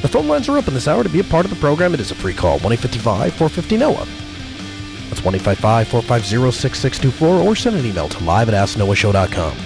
[0.00, 1.92] The phone lines are open this hour to be a part of the program.
[1.92, 4.06] It is a free call, 1-855 450 noah
[5.08, 9.56] That's 1-855 450 6624 or send an email to live at asknoahshow.com.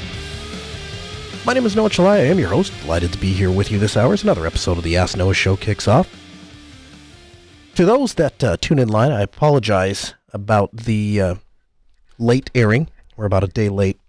[1.44, 2.12] My name is Noah Chalai.
[2.12, 2.72] I am your host.
[2.80, 5.34] Delighted to be here with you this hour as another episode of the Ask Noah
[5.34, 6.08] Show kicks off.
[7.74, 11.34] To those that uh, tune in line, I apologize about the uh,
[12.18, 12.88] late airing.
[13.16, 14.00] We're about a day late,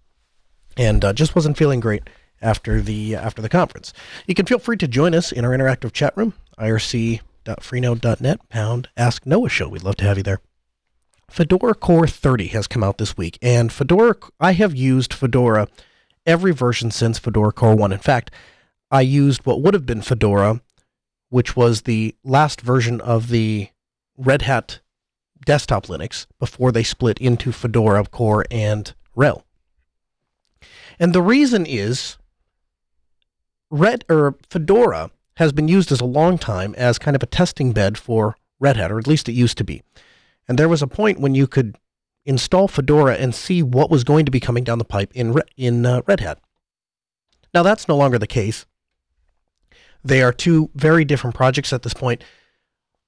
[0.78, 2.04] and uh, just wasn't feeling great
[2.44, 3.94] after the after the conference.
[4.28, 9.26] You can feel free to join us in our interactive chat room, irc.freenode.net pound Ask
[9.26, 9.70] Noah Show.
[9.70, 10.42] We'd love to have you there.
[11.30, 14.16] Fedora Core 30 has come out this week, and Fedora.
[14.40, 15.68] I have used Fedora
[16.26, 17.92] every version since Fedora Core 1.
[17.92, 18.30] In fact,
[18.92, 20.62] I used what would have been Fedora,
[21.30, 23.70] which was the last version of the
[24.18, 24.82] Red Hat
[25.46, 29.44] desktop Linux before they split into Fedora Core and RHEL.
[31.00, 32.18] And the reason is
[33.74, 37.72] Red or Fedora has been used as a long time as kind of a testing
[37.72, 39.82] bed for Red Hat, or at least it used to be.
[40.48, 41.76] And there was a point when you could
[42.24, 45.88] install Fedora and see what was going to be coming down the pipe in in
[45.88, 46.40] uh, Red Hat.
[47.52, 48.68] Now that's no longer the case.
[50.04, 52.24] They are two very different projects at this point,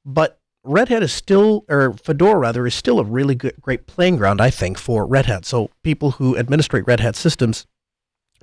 [0.04, 4.18] but Red Hat is still, or Fedora rather, is still a really good, great playing
[4.18, 5.46] ground, I think, for Red Hat.
[5.46, 7.68] So people who administrate Red Hat systems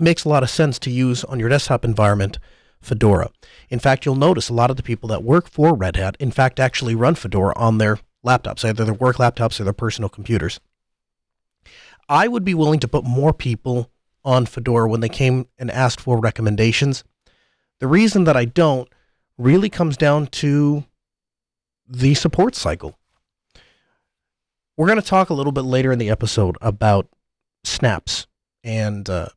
[0.03, 2.39] makes a lot of sense to use on your desktop environment
[2.81, 3.31] Fedora.
[3.71, 6.33] In fact, you'll notice a lot of the people that work for Red Hat, in
[6.33, 10.61] fact, actually run Fedora on their laptops, either their work laptops or their personal computers.
[12.09, 13.91] I would be willing to put more people
[14.25, 17.05] on Fedora when they came and asked for recommendations.
[17.79, 18.89] The reason that I don't
[19.39, 20.85] really comes down to
[21.89, 22.99] the support cycle.
[24.77, 27.09] We're going to talk a little bit later in the episode about
[27.65, 28.27] snaps
[28.65, 29.29] and uh,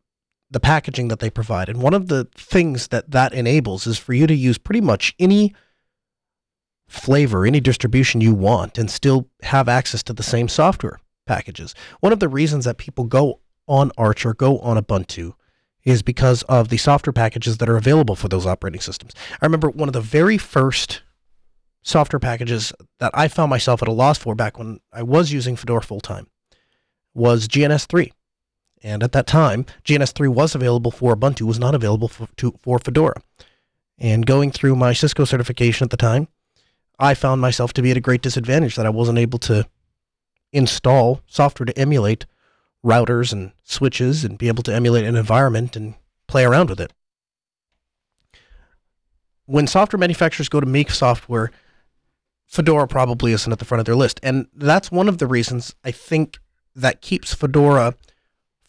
[0.51, 1.69] the packaging that they provide.
[1.69, 5.15] And one of the things that that enables is for you to use pretty much
[5.19, 5.53] any
[6.87, 11.73] flavor, any distribution you want, and still have access to the same software packages.
[11.99, 15.33] One of the reasons that people go on Arch or go on Ubuntu
[15.83, 19.13] is because of the software packages that are available for those operating systems.
[19.41, 21.01] I remember one of the very first
[21.83, 25.55] software packages that I found myself at a loss for back when I was using
[25.55, 26.27] Fedora full time
[27.13, 28.11] was GNS3.
[28.85, 32.77] And at that time, GNS3 was available for Ubuntu, was not available for, to, for
[32.77, 33.19] Fedora.
[33.97, 36.27] And going through my Cisco certification at the time,
[36.99, 39.67] I found myself to be at a great disadvantage that I wasn't able to
[40.53, 42.27] install software to emulate
[42.85, 45.95] routers and switches and be able to emulate an environment and
[46.27, 46.93] play around with it.
[49.47, 51.49] When software manufacturers go to make software
[52.45, 54.19] Fedora probably isn't at the front of their list.
[54.21, 56.37] And that's one of the reasons I think
[56.75, 57.95] that keeps Fedora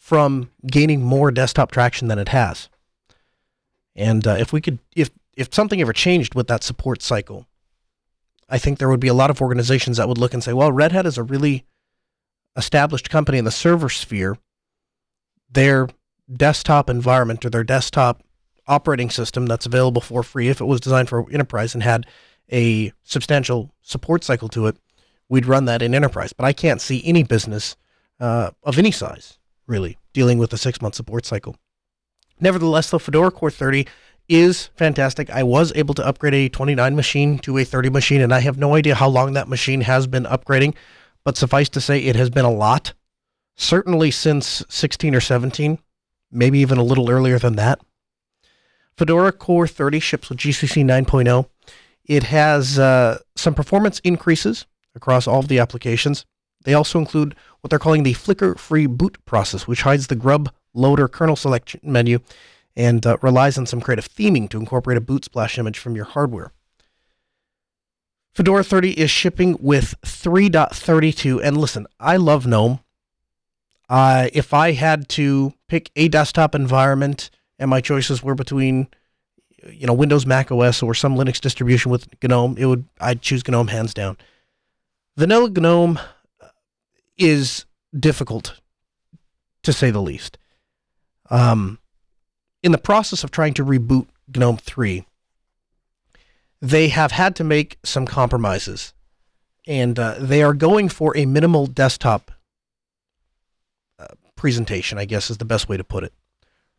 [0.07, 2.69] from gaining more desktop traction than it has.
[3.93, 7.45] And uh, if we could, if if something ever changed with that support cycle,
[8.47, 10.71] I think there would be a lot of organizations that would look and say, well,
[10.71, 11.65] Red Hat is a really
[12.55, 14.37] established company in the server sphere.
[15.51, 15.89] Their
[16.33, 18.23] desktop environment or their desktop
[18.65, 22.05] operating system that's available for free, if it was designed for enterprise and had
[22.49, 24.77] a substantial support cycle to it,
[25.27, 26.31] we'd run that in enterprise.
[26.31, 27.75] But I can't see any business
[28.21, 29.37] uh, of any size
[29.67, 31.55] really dealing with a six month support cycle.
[32.39, 33.87] Nevertheless, the Fedora Core 30
[34.29, 35.29] is fantastic.
[35.29, 38.57] I was able to upgrade a 29 machine to a 30 machine, and I have
[38.57, 40.75] no idea how long that machine has been upgrading,
[41.23, 42.93] but suffice to say, it has been a lot.
[43.55, 45.79] Certainly since 16 or 17,
[46.31, 47.79] maybe even a little earlier than that.
[48.97, 51.47] Fedora Core 30 ships with GCC 9.0.
[52.05, 54.65] It has uh, some performance increases
[54.95, 56.25] across all of the applications.
[56.63, 57.35] They also include
[57.67, 62.19] what they're calling the flicker-free boot process, which hides the grub loader kernel selection menu
[62.77, 66.05] and uh, relies on some creative theming to incorporate a boot splash image from your
[66.05, 66.53] hardware.
[68.33, 72.79] Fedora 30 is shipping with 3.32, and listen, I love GNOME.
[73.89, 77.29] Uh, if I had to pick a desktop environment
[77.59, 78.87] and my choices were between
[79.69, 83.45] you know Windows, Mac OS, or some Linux distribution with GNOME, it would I'd choose
[83.45, 84.15] GNOME hands down.
[85.17, 85.99] Vanilla GNOME
[87.17, 87.65] is
[87.97, 88.59] difficult,
[89.63, 90.37] to say the least.
[91.29, 91.79] Um,
[92.63, 95.05] in the process of trying to reboot GNOME 3,
[96.61, 98.93] they have had to make some compromises,
[99.67, 102.31] and uh, they are going for a minimal desktop
[103.99, 104.97] uh, presentation.
[104.97, 106.13] I guess is the best way to put it.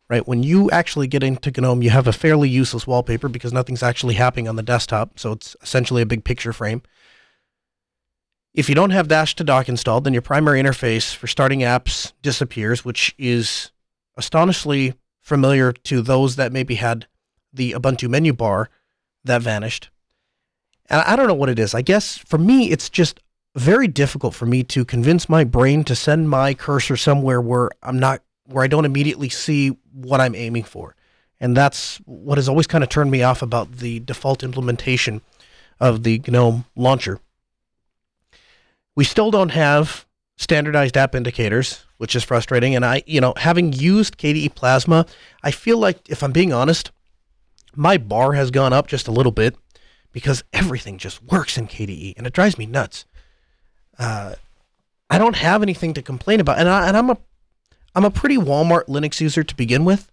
[0.09, 3.83] Right when you actually get into GNOME, you have a fairly useless wallpaper because nothing's
[3.83, 6.81] actually happening on the desktop, so it's essentially a big picture frame.
[8.53, 12.13] If you don't have Dash to Dock installed, then your primary interface for starting apps
[12.21, 13.71] disappears, which is
[14.17, 17.05] astonishingly familiar to those that maybe had
[17.53, 18.69] the Ubuntu menu bar
[19.23, 19.89] that vanished.
[20.89, 21.75] And I don't know what it is.
[21.75, 23.19] I guess for me, it's just
[23.55, 27.99] very difficult for me to convince my brain to send my cursor somewhere where I'm
[27.99, 30.95] not, where I don't immediately see what I'm aiming for.
[31.39, 35.21] And that's what has always kind of turned me off about the default implementation
[35.79, 37.19] of the GNOME launcher.
[38.99, 40.05] We still don't have
[40.35, 42.75] standardized app indicators, which is frustrating.
[42.75, 45.05] And I, you know, having used KDE Plasma,
[45.41, 46.91] I feel like, if I'm being honest,
[47.73, 49.55] my bar has gone up just a little bit
[50.11, 53.05] because everything just works in KDE, and it drives me nuts.
[53.97, 54.35] Uh,
[55.09, 57.17] I don't have anything to complain about, and, I, and I'm a
[57.95, 60.11] I'm a pretty Walmart Linux user to begin with,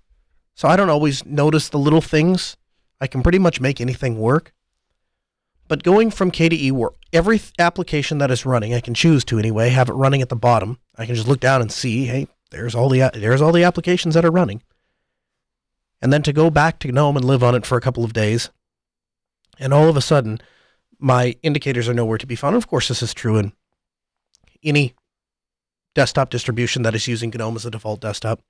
[0.55, 2.57] so I don't always notice the little things.
[3.01, 4.53] I can pretty much make anything work.
[5.69, 9.71] But going from KDE, where every application that is running, I can choose to anyway,
[9.71, 10.79] have it running at the bottom.
[10.97, 14.15] I can just look down and see, hey, there's all the there's all the applications
[14.15, 14.63] that are running
[16.01, 18.13] and then to go back to GNOME and live on it for a couple of
[18.13, 18.51] days.
[19.59, 20.41] And all of a sudden,
[20.99, 22.57] my indicators are nowhere to be found.
[22.57, 23.53] Of course, this is true in
[24.63, 24.95] any
[25.95, 28.41] desktop distribution that is using GNOME as a default desktop.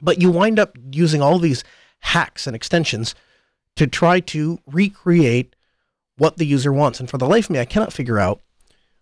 [0.00, 1.64] But you wind up using all these
[2.00, 3.14] hacks and extensions
[3.76, 5.56] to try to recreate
[6.16, 7.00] what the user wants.
[7.00, 8.40] And for the life of me, I cannot figure out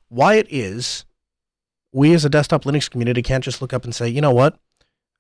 [0.09, 1.05] why it is
[1.93, 4.59] we as a desktop Linux community can't just look up and say, you know what?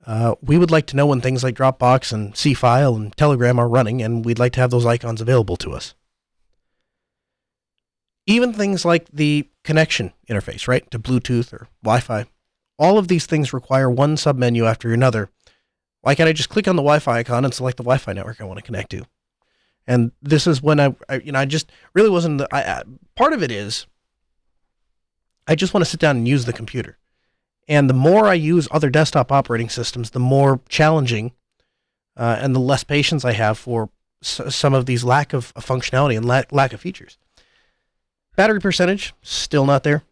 [0.06, 3.68] Uh, we would like to know when things like Dropbox and Seafile and Telegram are
[3.68, 5.94] running, and we'd like to have those icons available to us.
[8.26, 12.26] Even things like the connection interface, right, to Bluetooth or Wi-Fi,
[12.78, 15.28] all of these things require one submenu after another.
[16.00, 18.44] Why can't I just click on the Wi-Fi icon and select the Wi-Fi network I
[18.44, 19.04] want to connect to?
[19.90, 22.38] And this is when I, I you know, I just really wasn't.
[22.38, 22.82] The, I, I,
[23.16, 23.86] part of it is
[25.48, 26.96] I just want to sit down and use the computer.
[27.66, 31.32] And the more I use other desktop operating systems, the more challenging
[32.16, 33.90] uh, and the less patience I have for
[34.22, 37.18] s- some of these lack of, functionality and la- lack of features.
[38.36, 40.04] Battery percentage still not there.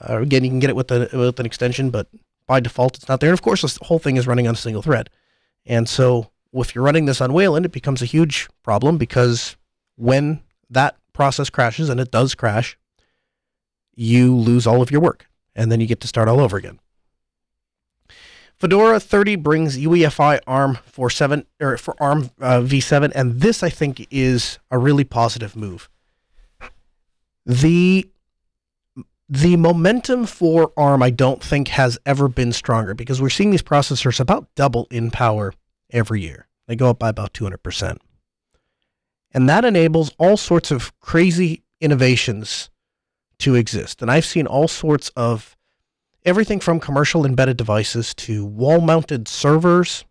[0.00, 2.08] Uh, again, you can get it with, the, with an extension, but
[2.48, 3.30] by default, it's not there.
[3.30, 5.10] And of course, this whole thing is running on a single thread.
[5.64, 9.56] And so, if you're running this on Wayland, it becomes a huge problem because
[9.96, 12.76] when that process crashes, and it does crash,
[13.94, 16.78] you lose all of your work, and then you get to start all over again.
[18.56, 23.68] Fedora 30 brings UEFI ARM for seven or for ARM uh, v7, and this I
[23.68, 25.88] think is a really positive move.
[27.44, 28.08] The
[29.28, 33.62] the momentum for ARM I don't think has ever been stronger because we're seeing these
[33.62, 35.54] processors about double in power
[35.92, 36.48] every year.
[36.66, 37.98] They go up by about 200%.
[39.32, 42.70] And that enables all sorts of crazy innovations
[43.38, 44.02] to exist.
[44.02, 45.56] And I've seen all sorts of
[46.24, 50.04] everything from commercial embedded devices to wall mounted servers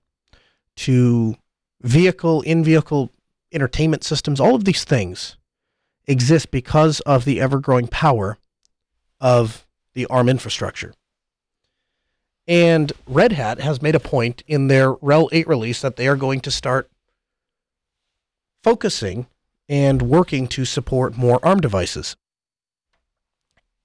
[0.78, 1.36] to
[1.82, 3.12] vehicle in vehicle
[3.52, 5.38] entertainment systems, all of these things
[6.08, 8.38] exist because of the ever growing power
[9.20, 10.94] of the ARM infrastructure.
[12.48, 16.16] And Red Hat has made a point in their RHEL 8 release that they are
[16.16, 16.90] going to start
[18.64, 19.28] focusing
[19.70, 22.16] and working to support more ARM devices.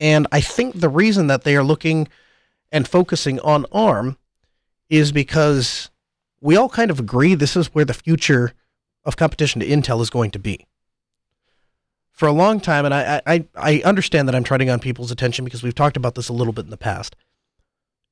[0.00, 2.08] And I think the reason that they are looking
[2.72, 4.18] and focusing on ARM
[4.90, 5.90] is because
[6.40, 8.52] we all kind of agree this is where the future
[9.04, 10.66] of competition to Intel is going to be.
[12.12, 15.44] For a long time, and I, I, I understand that I'm treading on people's attention
[15.44, 17.14] because we've talked about this a little bit in the past.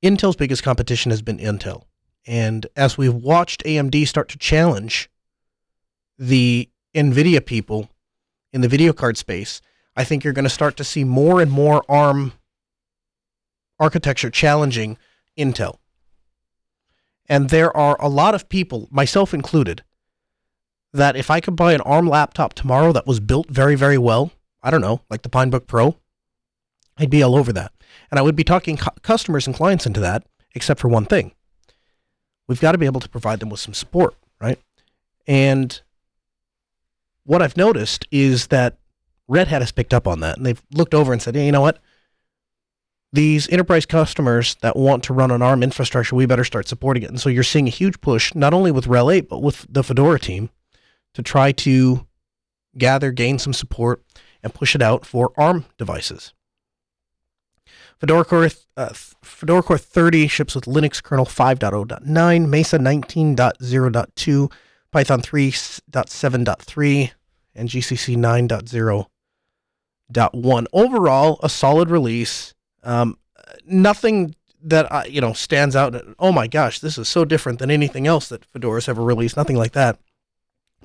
[0.04, 1.84] Intel's biggest competition has been Intel.
[2.26, 5.08] And as we've watched AMD start to challenge
[6.18, 7.88] the NVIDIA people
[8.52, 9.62] in the video card space,
[9.96, 12.34] I think you're going to start to see more and more ARM
[13.80, 14.98] architecture challenging
[15.38, 15.78] Intel.
[17.26, 19.82] And there are a lot of people, myself included,
[20.92, 24.32] that if I could buy an ARM laptop tomorrow that was built very, very well,
[24.62, 25.96] I don't know, like the Pinebook Pro,
[26.98, 27.72] I'd be all over that.
[28.10, 31.32] And I would be talking cu- customers and clients into that, except for one thing.
[32.46, 34.58] We've got to be able to provide them with some support, right?
[35.26, 35.80] And
[37.24, 38.76] what I've noticed is that
[39.26, 41.52] Red Hat has picked up on that and they've looked over and said, hey, you
[41.52, 41.78] know what?
[43.12, 47.10] These enterprise customers that want to run on ARM infrastructure, we better start supporting it.
[47.10, 49.84] And so you're seeing a huge push, not only with RHEL 8, but with the
[49.84, 50.50] Fedora team
[51.14, 52.06] to try to
[52.76, 54.02] gather, gain some support,
[54.42, 56.34] and push it out for ARM devices.
[57.98, 64.52] Fedora Core, uh, Fedora Core 30 ships with Linux kernel 5.0.9, Mesa 19.0.2,
[64.90, 67.10] Python 3.7.3,
[67.54, 70.66] and GCC 9.0.1.
[70.72, 72.54] Overall, a solid release.
[72.82, 73.18] Um,
[73.66, 74.34] nothing
[74.64, 75.94] that I, you know stands out.
[76.18, 79.36] Oh my gosh, this is so different than anything else that Fedora's ever released.
[79.36, 79.98] Nothing like that.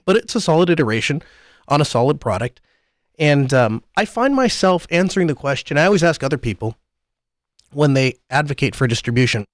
[0.06, 1.22] But it's a solid iteration
[1.68, 2.62] on a solid product.
[3.18, 5.78] And um, I find myself answering the question.
[5.78, 6.78] I always ask other people
[7.72, 9.46] when they advocate for distribution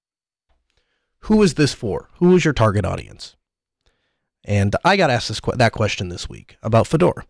[1.26, 2.08] who is this for?
[2.18, 3.34] Who is your target audience?
[4.44, 7.24] And I got asked this, that question this week about Fedora.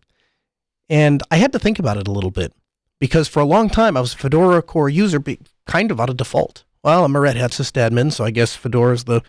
[0.87, 2.53] And I had to think about it a little bit
[2.99, 5.19] because for a long time I was a Fedora core user
[5.65, 6.63] kind of out of default.
[6.83, 9.23] Well, I'm a Red Hat sysadmin, so I guess Fedora is the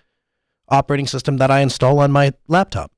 [0.69, 2.93] operating system that I install on my laptop.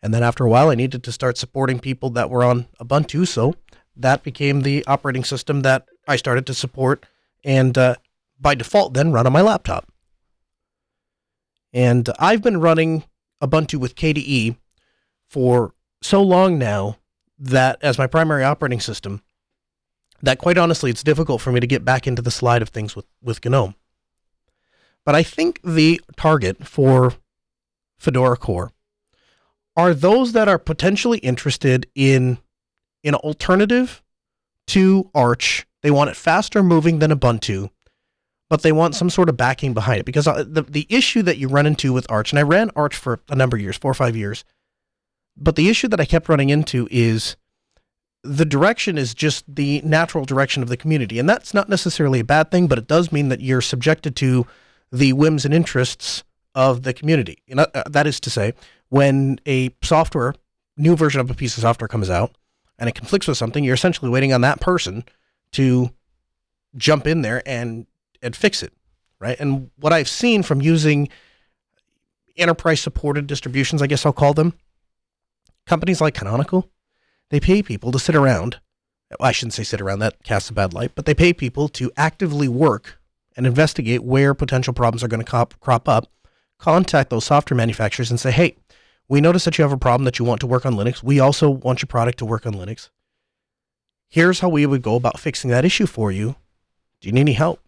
[0.00, 3.26] And then after a while, I needed to start supporting people that were on Ubuntu,
[3.26, 3.56] so
[3.96, 7.04] that became the operating system that I started to support
[7.44, 7.96] and uh,
[8.40, 9.90] by default then run on my laptop.
[11.72, 13.04] And I've been running
[13.42, 14.56] Ubuntu with KDE
[15.28, 16.98] for so long now
[17.38, 19.22] that as my primary operating system,
[20.22, 22.96] that quite honestly, it's difficult for me to get back into the slide of things
[22.96, 23.74] with, with GNOME.
[25.04, 27.14] But I think the target for
[27.98, 28.72] Fedora Core
[29.76, 32.38] are those that are potentially interested in
[33.04, 34.02] an alternative
[34.68, 35.66] to Arch.
[35.82, 37.70] They want it faster moving than Ubuntu,
[38.48, 41.38] but they want some sort of backing behind it because uh, the, the issue that
[41.38, 43.90] you run into with Arch, and I ran Arch for a number of years, four
[43.90, 44.44] or five years,
[45.36, 47.36] but the issue that I kept running into is
[48.22, 51.18] the direction is just the natural direction of the community.
[51.18, 54.46] And that's not necessarily a bad thing, but it does mean that you're subjected to
[54.90, 56.24] the whims and interests
[56.54, 57.38] of the community.
[57.46, 58.54] You know, uh, that is to say,
[58.88, 60.34] when a software,
[60.76, 62.36] new version of a piece of software comes out
[62.78, 65.04] and it conflicts with something, you're essentially waiting on that person
[65.52, 65.90] to
[66.76, 67.86] jump in there and
[68.22, 68.72] and fix it,
[69.20, 69.38] right?
[69.38, 71.08] And what I've seen from using
[72.36, 74.54] enterprise supported distributions, I guess I'll call them,
[75.66, 76.68] companies like Canonical,
[77.30, 78.60] they pay people to sit around.
[79.18, 81.68] Well, I shouldn't say sit around, that casts a bad light, but they pay people
[81.70, 83.00] to actively work
[83.36, 86.10] and investigate where potential problems are going to crop, crop up,
[86.58, 88.56] contact those software manufacturers and say, hey,
[89.08, 91.02] we notice that you have a problem that you want to work on Linux.
[91.02, 92.90] We also want your product to work on Linux.
[94.08, 96.36] Here's how we would go about fixing that issue for you.
[97.00, 97.60] Do you need any help?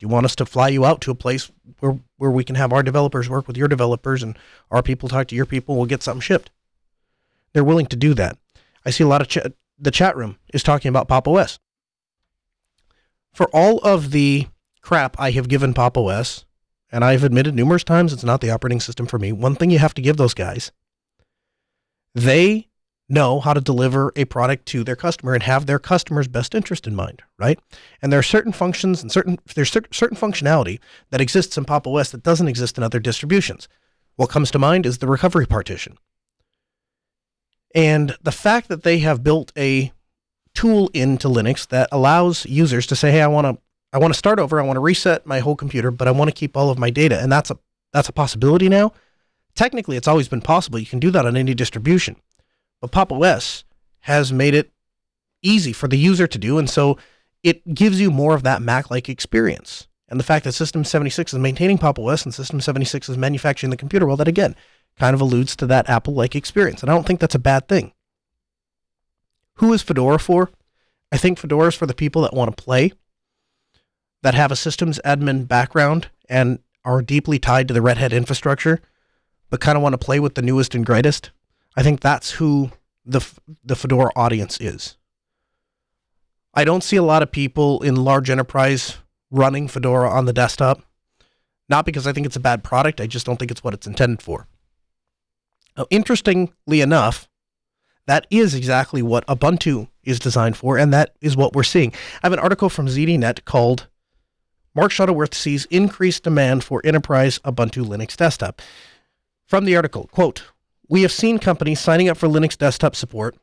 [0.00, 2.56] Do you want us to fly you out to a place where, where we can
[2.56, 4.36] have our developers work with your developers and
[4.70, 5.76] our people talk to your people?
[5.76, 6.50] We'll get something shipped.
[7.52, 8.38] They're willing to do that.
[8.86, 11.58] I see a lot of ch- the chat room is talking about Pop OS.
[13.34, 14.46] For all of the
[14.80, 16.46] crap I have given Pop OS,
[16.90, 19.78] and I've admitted numerous times it's not the operating system for me, one thing you
[19.80, 20.72] have to give those guys,
[22.14, 22.69] they
[23.10, 26.86] know how to deliver a product to their customer and have their customer's best interest
[26.86, 27.58] in mind, right?
[28.00, 30.78] And there are certain functions and certain there's certain functionality
[31.10, 33.68] that exists in Pop OS that doesn't exist in other distributions.
[34.16, 35.98] What comes to mind is the recovery partition.
[37.74, 39.92] And the fact that they have built a
[40.54, 43.62] tool into Linux that allows users to say, "Hey, I want to
[43.92, 46.28] I want to start over, I want to reset my whole computer, but I want
[46.28, 47.58] to keep all of my data." And that's a
[47.92, 48.92] that's a possibility now.
[49.54, 50.78] Technically, it's always been possible.
[50.78, 52.16] You can do that on any distribution.
[52.80, 53.64] But Pop OS
[54.00, 54.70] has made it
[55.42, 56.58] easy for the user to do.
[56.58, 56.98] And so
[57.42, 59.86] it gives you more of that Mac like experience.
[60.08, 63.70] And the fact that System 76 is maintaining Pop OS and System 76 is manufacturing
[63.70, 64.56] the computer, well, that again
[64.98, 66.82] kind of alludes to that Apple like experience.
[66.82, 67.92] And I don't think that's a bad thing.
[69.54, 70.50] Who is Fedora for?
[71.12, 72.92] I think Fedora is for the people that want to play,
[74.22, 78.80] that have a systems admin background and are deeply tied to the Red Hat infrastructure,
[79.48, 81.30] but kind of want to play with the newest and greatest.
[81.80, 82.72] I think that's who
[83.06, 83.26] the
[83.64, 84.98] the Fedora audience is.
[86.52, 88.98] I don't see a lot of people in large enterprise
[89.30, 90.82] running Fedora on the desktop.
[91.70, 93.86] Not because I think it's a bad product, I just don't think it's what it's
[93.86, 94.46] intended for.
[95.74, 97.30] Now, interestingly enough,
[98.04, 101.94] that is exactly what Ubuntu is designed for, and that is what we're seeing.
[102.22, 103.86] I have an article from ZDNet called
[104.74, 108.60] Mark Shuttleworth sees increased demand for enterprise Ubuntu Linux desktop.
[109.46, 110.42] From the article, quote,
[110.90, 113.36] we have seen companies signing up for Linux desktop support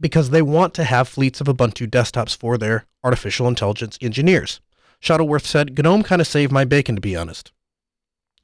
[0.00, 4.60] because they want to have fleets of Ubuntu desktops for their artificial intelligence engineers.
[4.98, 7.52] Shuttleworth said, GNOME kind of saved my bacon, to be honest.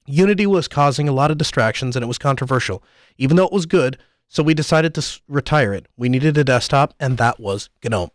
[0.06, 2.84] Unity was causing a lot of distractions and it was controversial,
[3.18, 5.86] even though it was good, so we decided to retire it.
[5.96, 8.10] We needed a desktop, and that was GNOME.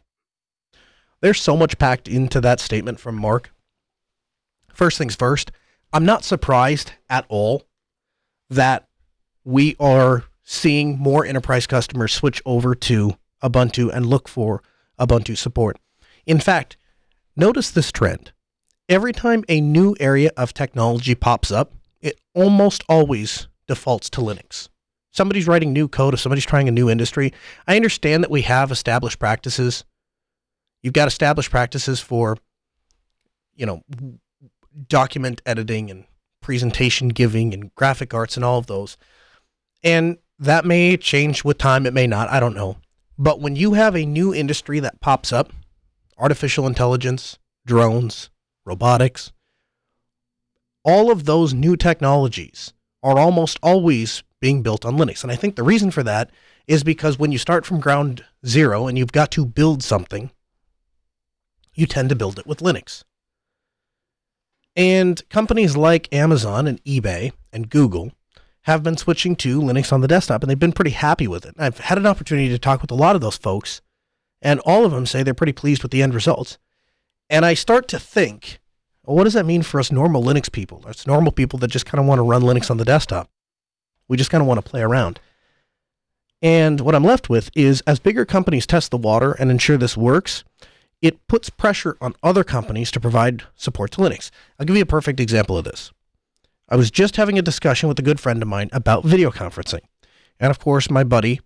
[1.20, 3.52] There's so much packed into that statement from Mark.
[4.74, 5.52] First things first,
[5.92, 7.64] I'm not surprised at all
[8.50, 8.88] that
[9.44, 14.62] we are seeing more enterprise customers switch over to Ubuntu and look for
[15.00, 15.78] Ubuntu support.
[16.26, 16.78] In fact,
[17.36, 18.32] notice this trend.
[18.90, 24.70] Every time a new area of technology pops up, it almost always defaults to Linux.
[25.12, 27.32] Somebody's writing new code, if somebody's trying a new industry,
[27.68, 29.86] I understand that we have established practices.
[30.82, 32.38] You've got established practices for,
[33.56, 33.84] you know,
[34.88, 36.06] document editing and
[36.42, 38.98] presentation giving and graphic arts and all of those.
[39.84, 42.78] And that may change with time, it may not, I don't know.
[43.18, 45.52] But when you have a new industry that pops up,
[46.18, 48.30] artificial intelligence, drones,
[48.66, 49.32] robotics,
[50.84, 55.24] all of those new technologies are almost always being built on Linux.
[55.24, 56.32] And I think the reason for that
[56.68, 60.32] is because when you start from ground zero and you've got to build something,
[61.74, 63.04] you tend to build it with Linux.
[64.76, 68.12] And companies like Amazon and eBay and Google
[68.64, 71.56] have been switching to Linux on the desktop and they've been pretty happy with it.
[71.58, 73.82] I've had an opportunity to talk with a lot of those folks,
[74.42, 76.58] and all of them say they're pretty pleased with the end results.
[77.30, 78.60] And I start to think,
[79.06, 80.84] well, what does that mean for us normal Linux people?
[80.86, 83.30] Us normal people that just kind of want to run Linux on the desktop.
[84.08, 85.20] We just kind of want to play around.
[86.42, 89.96] And what I'm left with is as bigger companies test the water and ensure this
[89.96, 90.44] works,
[91.02, 94.30] it puts pressure on other companies to provide support to Linux.
[94.60, 95.92] I'll give you a perfect example of this.
[96.70, 99.82] I was just having a discussion with a good friend of mine about video conferencing.
[100.40, 101.40] And of course, my buddy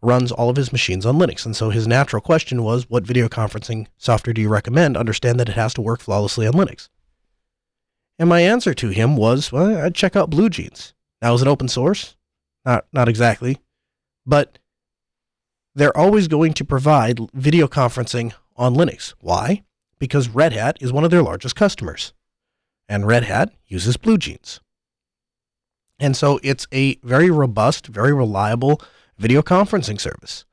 [0.00, 1.46] runs all of his machines on Linux.
[1.46, 4.96] And so his natural question was, what video conferencing software do you recommend?
[4.96, 6.88] Understand that it has to work flawlessly on Linux.
[8.18, 10.92] And my answer to him was, well, I'd check out BlueJeans.
[11.20, 12.16] Now, is it open source?
[12.64, 13.58] Not, not exactly.
[14.26, 14.58] But
[15.74, 19.14] they're always going to provide video conferencing on Linux.
[19.20, 19.62] Why?
[19.98, 22.12] Because Red Hat is one of their largest customers.
[22.92, 24.60] And Red Hat uses BlueJeans.
[25.98, 28.82] And so it's a very robust, very reliable
[29.16, 30.44] video conferencing service.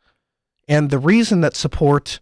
[0.66, 2.22] And the reason that support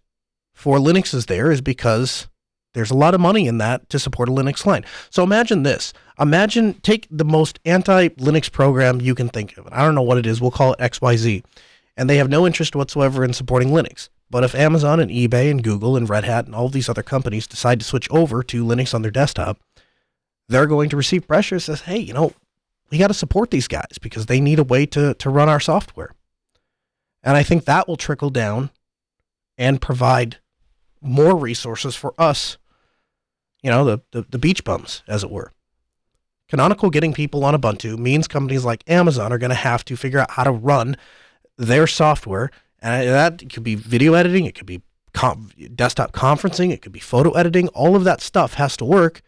[0.55, 2.27] for Linux is there is because
[2.73, 4.87] there's a lot of money in that to support a Linux client.
[5.11, 5.93] So imagine this.
[6.19, 9.67] Imagine take the most anti-Linux program you can think of.
[9.71, 10.41] I don't know what it is.
[10.41, 11.43] We'll call it XYZ.
[11.95, 14.09] And they have no interest whatsoever in supporting Linux.
[14.31, 17.45] But if Amazon and eBay and Google and Red Hat and all these other companies
[17.45, 19.59] decide to switch over to Linux on their desktop,
[20.49, 22.33] they're going to receive pressure that says, hey, you know,
[22.89, 25.59] we got to support these guys because they need a way to, to run our
[25.59, 26.11] software.
[27.23, 28.69] And I think that will trickle down
[29.57, 30.37] and provide
[31.01, 32.57] more resources for us,
[33.61, 35.51] you know, the, the, the beach bums, as it were.
[36.47, 40.19] Canonical getting people on Ubuntu means companies like Amazon are going to have to figure
[40.19, 40.95] out how to run
[41.57, 42.49] their software.
[42.81, 44.81] And that could be video editing, it could be
[45.13, 47.67] com- desktop conferencing, it could be photo editing.
[47.69, 49.21] All of that stuff has to work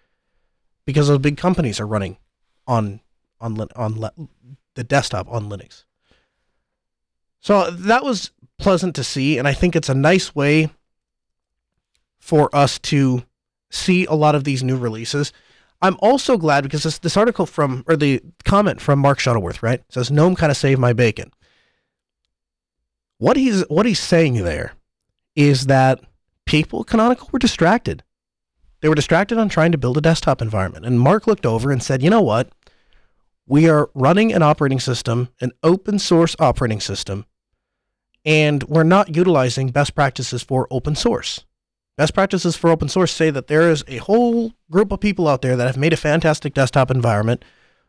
[0.89, 2.17] because those big companies are running
[2.65, 2.99] on
[3.39, 4.09] on on
[4.73, 5.83] the desktop on Linux.
[7.39, 10.71] So that was pleasant to see, and I think it's a nice way
[12.17, 13.23] for us to
[13.69, 15.31] see a lot of these new releases.
[15.79, 19.83] I'm also glad because this, this article from, or the comment from Mark Shuttleworth, right,
[19.89, 21.31] says GNOME kind of saved my bacon.
[23.19, 24.73] What he's what he's saying there
[25.35, 26.01] is that
[26.47, 28.03] people Canonical were distracted.
[28.81, 31.83] They were distracted on trying to build a desktop environment, and Mark looked over and
[31.83, 32.49] said, "You know what?
[33.45, 37.25] We are running an operating system, an open source operating system,
[38.23, 41.45] and we're not utilizing best practices for open source.
[41.97, 45.41] Best practices for open source say that there is a whole group of people out
[45.41, 47.43] there that have made a fantastic desktop environment,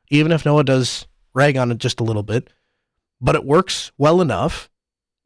[0.09, 2.51] even if Noah does rag on it just a little bit,
[3.21, 4.69] but it works well enough,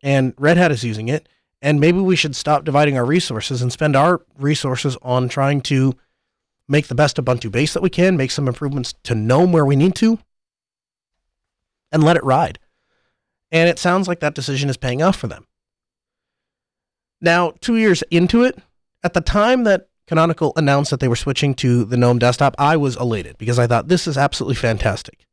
[0.02, 1.28] and Red Hat is using it.
[1.62, 5.94] And maybe we should stop dividing our resources and spend our resources on trying to
[6.68, 9.76] make the best Ubuntu base that we can, make some improvements to GNOME where we
[9.76, 10.18] need to,
[11.92, 12.58] and let it ride.
[13.50, 15.46] And it sounds like that decision is paying off for them.
[17.20, 18.58] Now, two years into it,
[19.02, 22.76] at the time that Canonical announced that they were switching to the GNOME desktop, I
[22.76, 25.26] was elated because I thought this is absolutely fantastic.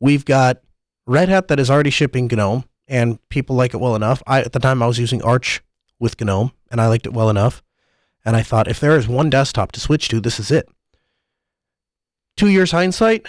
[0.00, 0.62] We've got
[1.06, 4.22] Red Hat that is already shipping GNOME, and people like it well enough.
[4.26, 5.62] I at the time I was using Arch
[5.98, 7.62] with GNOME, and I liked it well enough.
[8.24, 10.68] And I thought if there is one desktop to switch to, this is it.
[12.36, 13.26] Two years hindsight,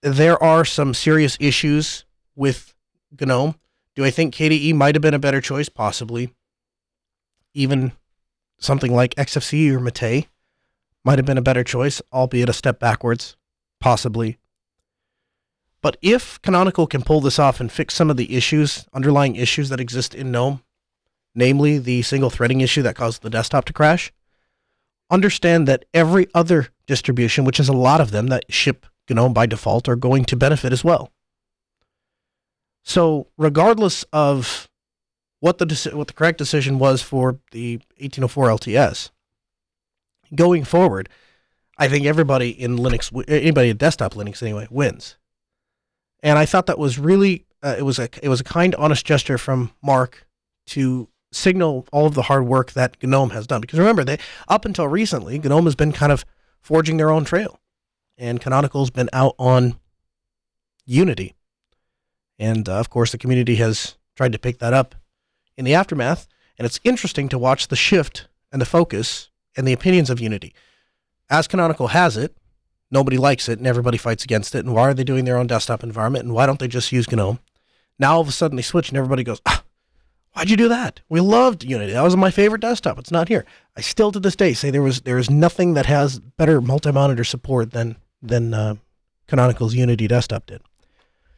[0.00, 2.74] there are some serious issues with
[3.20, 3.54] GNOME.
[3.94, 5.68] Do I think KDE might have been a better choice?
[5.68, 6.34] Possibly.
[7.54, 7.92] Even
[8.58, 10.28] something like XFCE or Mate
[11.04, 13.36] might have been a better choice, albeit a step backwards.
[13.78, 14.38] Possibly.
[15.82, 19.68] But if Canonical can pull this off and fix some of the issues, underlying issues
[19.68, 20.62] that exist in GNOME,
[21.34, 24.12] namely the single threading issue that caused the desktop to crash,
[25.10, 29.44] understand that every other distribution, which is a lot of them that ship GNOME by
[29.44, 31.10] default, are going to benefit as well.
[32.84, 34.68] So, regardless of
[35.40, 39.10] what the what the correct decision was for the 1804 LTS,
[40.34, 41.08] going forward,
[41.76, 45.16] I think everybody in Linux, anybody in desktop Linux anyway, wins.
[46.22, 49.04] And I thought that was really uh, it was a it was a kind, honest
[49.06, 50.26] gesture from Mark
[50.68, 53.60] to signal all of the hard work that GNOME has done.
[53.60, 56.24] Because remember, they up until recently, GNOME has been kind of
[56.60, 57.60] forging their own trail,
[58.16, 59.78] and Canonical's been out on
[60.84, 61.34] Unity,
[62.38, 64.94] and uh, of course, the community has tried to pick that up
[65.56, 66.26] in the aftermath.
[66.58, 70.54] And it's interesting to watch the shift and the focus and the opinions of Unity.
[71.30, 72.36] As Canonical has it,
[72.92, 74.64] nobody likes it and everybody fights against it.
[74.64, 76.24] And why are they doing their own desktop environment?
[76.24, 77.40] And why don't they just use GNOME?
[77.98, 79.64] Now all of a sudden they switch and everybody goes, ah,
[80.34, 81.00] why'd you do that?
[81.08, 81.92] We loved Unity.
[81.92, 82.98] That was my favorite desktop.
[82.98, 83.44] It's not here.
[83.76, 87.24] I still to this day say there was there is nothing that has better multi-monitor
[87.24, 88.74] support than than uh,
[89.26, 90.62] Canonical's Unity desktop did.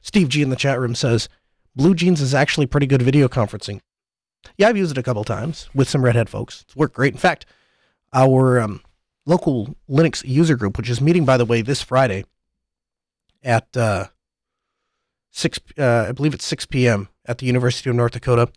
[0.03, 1.29] Steve G in the chat room says
[1.79, 3.81] BlueJeans is actually pretty good video conferencing.
[4.57, 6.63] Yeah, I've used it a couple times with some Red Hat folks.
[6.63, 7.15] It's worked great.
[7.15, 7.47] In fact,
[8.13, 8.83] our um,
[9.27, 12.25] local Linux user group, which is meeting, by the way, this Friday
[13.43, 14.07] at uh,
[15.31, 17.09] 6, uh, I believe it's 6 p.m.
[17.27, 18.51] at the University of North Dakota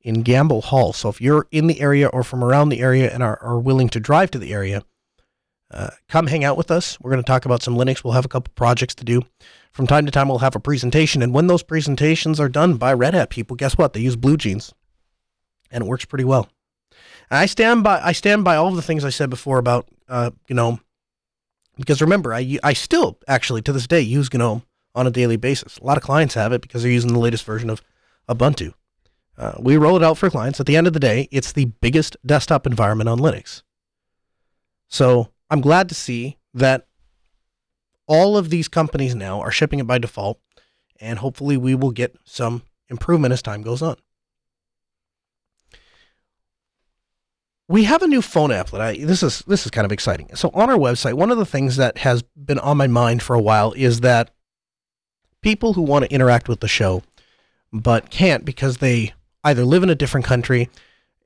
[0.00, 0.92] in Gamble Hall.
[0.92, 3.88] So if you're in the area or from around the area and are, are willing
[3.90, 4.82] to drive to the area,
[5.70, 6.98] uh, come hang out with us.
[7.00, 8.04] We're going to talk about some Linux.
[8.04, 9.22] We'll have a couple projects to do.
[9.72, 11.22] From time to time, we'll have a presentation.
[11.22, 13.92] And when those presentations are done by Red Hat people, guess what?
[13.92, 14.72] They use BlueJeans,
[15.70, 16.48] and it works pretty well.
[17.30, 19.88] And I stand by I stand by all of the things I said before about
[20.08, 20.80] uh, GNOME,
[21.76, 24.62] because remember, I I still actually to this day use GNOME
[24.94, 25.78] on a daily basis.
[25.78, 27.82] A lot of clients have it because they're using the latest version of
[28.28, 28.72] Ubuntu.
[29.36, 30.60] Uh, we roll it out for clients.
[30.60, 33.62] At the end of the day, it's the biggest desktop environment on Linux.
[34.88, 36.86] So I'm glad to see that
[38.06, 40.40] all of these companies now are shipping it by default,
[41.00, 43.96] and hopefully we will get some improvement as time goes on.
[47.68, 50.34] We have a new phone app that I this is this is kind of exciting.
[50.34, 53.34] So on our website, one of the things that has been on my mind for
[53.34, 54.30] a while is that
[55.42, 57.02] people who want to interact with the show
[57.72, 59.12] but can't because they
[59.44, 60.68] either live in a different country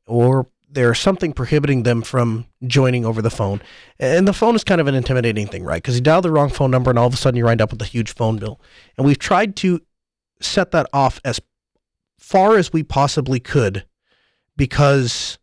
[0.07, 3.61] or there's something prohibiting them from joining over the phone.
[3.99, 5.83] And the phone is kind of an intimidating thing, right?
[5.83, 7.73] Because you dial the wrong phone number and all of a sudden you wind up
[7.73, 8.61] with a huge phone bill.
[8.97, 9.81] And we've tried to
[10.41, 11.41] set that off as
[12.19, 13.85] far as we possibly could
[14.57, 15.39] because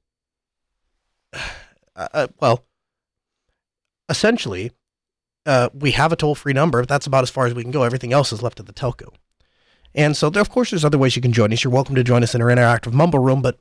[1.96, 2.66] uh, uh, well,
[4.10, 4.72] essentially,
[5.46, 6.86] uh, we have a toll free number.
[6.86, 7.84] That's about as far as we can go.
[7.84, 9.14] Everything else is left to the telco.
[9.96, 11.64] And so, there, of course, there's other ways you can join us.
[11.64, 13.58] You're welcome to join us in our interactive Mumble room, but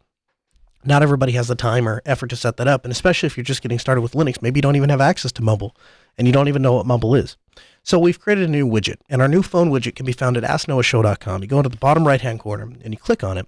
[0.85, 2.85] not everybody has the time or effort to set that up.
[2.85, 5.33] And especially if you're just getting started with Linux, maybe you don't even have access
[5.33, 5.75] to Mumble
[6.19, 7.37] and you don't even know what Mumble is.
[7.83, 10.43] So we've created a new widget, and our new phone widget can be found at
[10.43, 11.43] AskNoahShow.com.
[11.43, 13.47] You go into the bottom right hand corner and you click on it,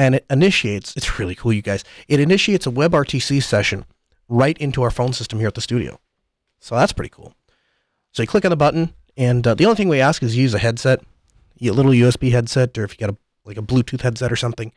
[0.00, 0.96] and it initiates.
[0.96, 1.84] It's really cool, you guys.
[2.08, 3.84] It initiates a WebRTC session
[4.30, 6.00] right into our phone system here at the studio.
[6.58, 7.34] So that's pretty cool.
[8.12, 10.54] So you click on the button, and uh, the only thing we ask is use
[10.54, 11.02] a headset,
[11.60, 14.72] a little USB headset, or if you got a like a Bluetooth headset or something.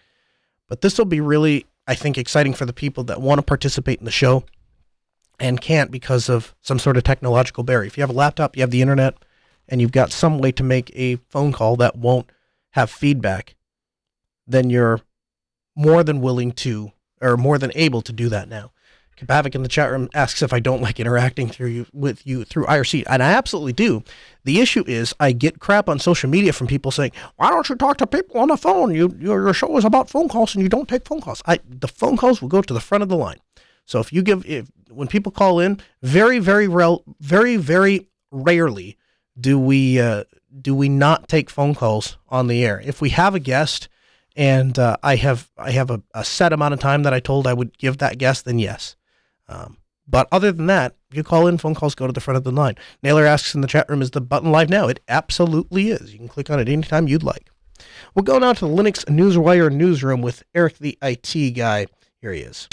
[0.67, 3.99] But this will be really, I think, exciting for the people that want to participate
[3.99, 4.43] in the show
[5.39, 7.87] and can't because of some sort of technological barrier.
[7.87, 9.15] If you have a laptop, you have the internet,
[9.69, 12.29] and you've got some way to make a phone call that won't
[12.71, 13.55] have feedback,
[14.45, 14.99] then you're
[15.75, 18.71] more than willing to, or more than able to do that now.
[19.17, 22.43] Kabavik in the chat room asks if I don't like interacting through you with you
[22.43, 24.03] through IRC, and I absolutely do.
[24.43, 27.75] The issue is I get crap on social media from people saying, "Why don't you
[27.75, 28.93] talk to people on the phone?
[28.93, 31.59] You your, your show is about phone calls, and you don't take phone calls." I
[31.67, 33.39] the phone calls will go to the front of the line.
[33.85, 38.97] So if you give if when people call in, very very rel, very very rarely
[39.39, 40.23] do we uh,
[40.59, 42.81] do we not take phone calls on the air.
[42.83, 43.89] If we have a guest
[44.35, 47.47] and uh, I have I have a, a, set amount of time that I told
[47.47, 48.95] I would give that guest, then yes.
[49.47, 52.43] Um, but other than that, you call in, phone calls go to the front of
[52.43, 52.75] the line.
[53.01, 54.87] Naylor asks in the chat room, is the button live now?
[54.87, 56.11] It absolutely is.
[56.11, 57.49] You can click on it anytime you'd like.
[58.13, 61.87] We'll go now to the Linux Newswire newsroom with Eric, the IT guy.
[62.21, 62.67] Here he is.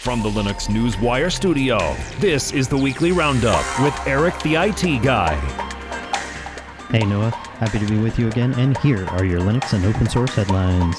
[0.00, 5.79] From the Linux Newswire studio, this is the weekly roundup with Eric, the IT guy.
[6.90, 10.08] Hey Noah, happy to be with you again, and here are your Linux and open
[10.08, 10.96] source headlines.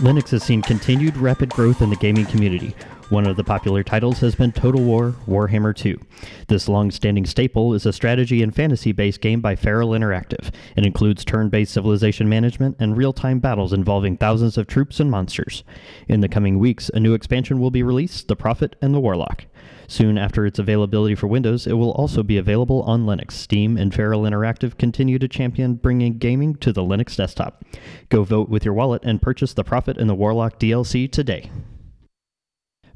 [0.00, 2.76] Linux has seen continued rapid growth in the gaming community,
[3.10, 6.00] One of the popular titles has been Total War Warhammer 2.
[6.48, 10.50] This long standing staple is a strategy and fantasy based game by Feral Interactive.
[10.74, 15.10] It includes turn based civilization management and real time battles involving thousands of troops and
[15.10, 15.64] monsters.
[16.08, 19.44] In the coming weeks, a new expansion will be released The Prophet and the Warlock.
[19.86, 23.32] Soon after its availability for Windows, it will also be available on Linux.
[23.32, 27.66] Steam and Feral Interactive continue to champion bringing gaming to the Linux desktop.
[28.08, 31.50] Go vote with your wallet and purchase the Prophet and the Warlock DLC today.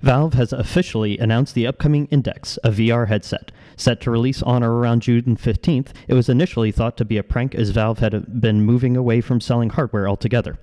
[0.00, 3.50] Valve has officially announced the upcoming Index, a VR headset.
[3.76, 7.24] Set to release on or around June 15th, it was initially thought to be a
[7.24, 10.56] prank as Valve had been moving away from selling hardware altogether.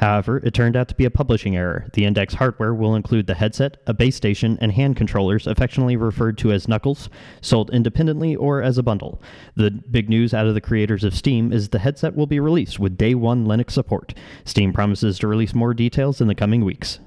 [0.00, 1.86] However, it turned out to be a publishing error.
[1.92, 6.36] The Index hardware will include the headset, a base station, and hand controllers, affectionately referred
[6.38, 7.08] to as Knuckles,
[7.40, 9.22] sold independently or as a bundle.
[9.54, 12.80] The big news out of the creators of Steam is the headset will be released
[12.80, 14.14] with day one Linux support.
[14.44, 16.98] Steam promises to release more details in the coming weeks.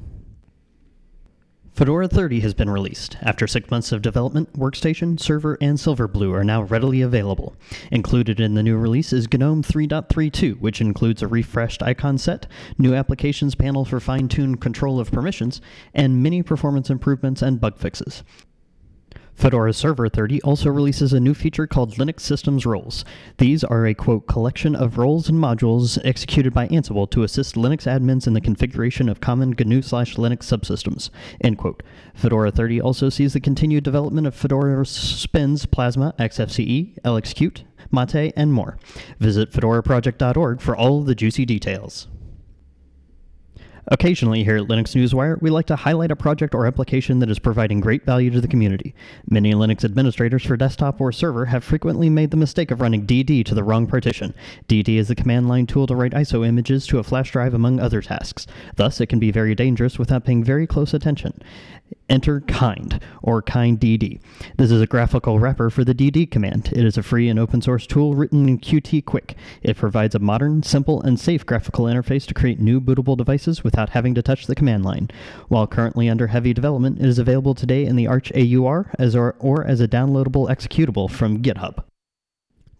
[1.74, 3.18] Fedora 30 has been released.
[3.24, 7.56] After six months of development, Workstation, Server, and Silverblue are now readily available.
[7.92, 12.46] Included in the new release is GNOME 3.32, which includes a refreshed icon set,
[12.78, 15.62] new applications panel for fine tuned control of permissions,
[15.96, 18.22] and many performance improvements and bug fixes.
[19.36, 23.04] Fedora Server 30 also releases a new feature called Linux Systems Roles.
[23.38, 27.86] These are a quote collection of roles and modules executed by Ansible to assist Linux
[27.86, 31.10] admins in the configuration of common GNU slash Linux subsystems.
[31.42, 31.84] End quote.
[32.14, 38.54] Fedora 30 also sees the continued development of Fedora Spins, Plasma, XFCE, LXQt, Mate, and
[38.54, 38.78] more.
[39.20, 42.08] Visit fedoraproject.org for all the juicy details.
[43.88, 47.40] Occasionally, here at Linux Newswire, we like to highlight a project or application that is
[47.40, 48.96] providing great value to the community.
[49.30, 53.44] Many Linux administrators for desktop or server have frequently made the mistake of running dd
[53.46, 54.34] to the wrong partition.
[54.70, 57.80] dd is the command line tool to write ISO images to a flash drive, among
[57.80, 58.48] other tasks.
[58.78, 61.42] Thus, it can be very dangerous without paying very close attention.
[62.10, 64.20] Enter kind, or kinddd.
[64.58, 66.70] This is a graphical wrapper for the dd command.
[66.74, 69.36] It is a free and open source tool written in Qt Quick.
[69.62, 73.90] It provides a modern, simple, and safe graphical interface to create new bootable devices without
[73.90, 75.10] having to touch the command line.
[75.48, 79.36] While currently under heavy development, it is available today in the Arch AUR as or,
[79.40, 81.84] or as a downloadable executable from GitHub.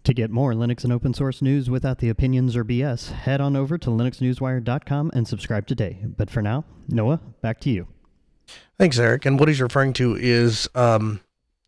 [0.04, 3.56] To get more Linux and open source news without the opinions or BS, head on
[3.56, 6.04] over to linuxnewswire.com and subscribe today.
[6.04, 7.86] But for now, Noah, back to you.
[8.78, 9.26] Thanks, Eric.
[9.26, 11.20] And what he's referring to is um,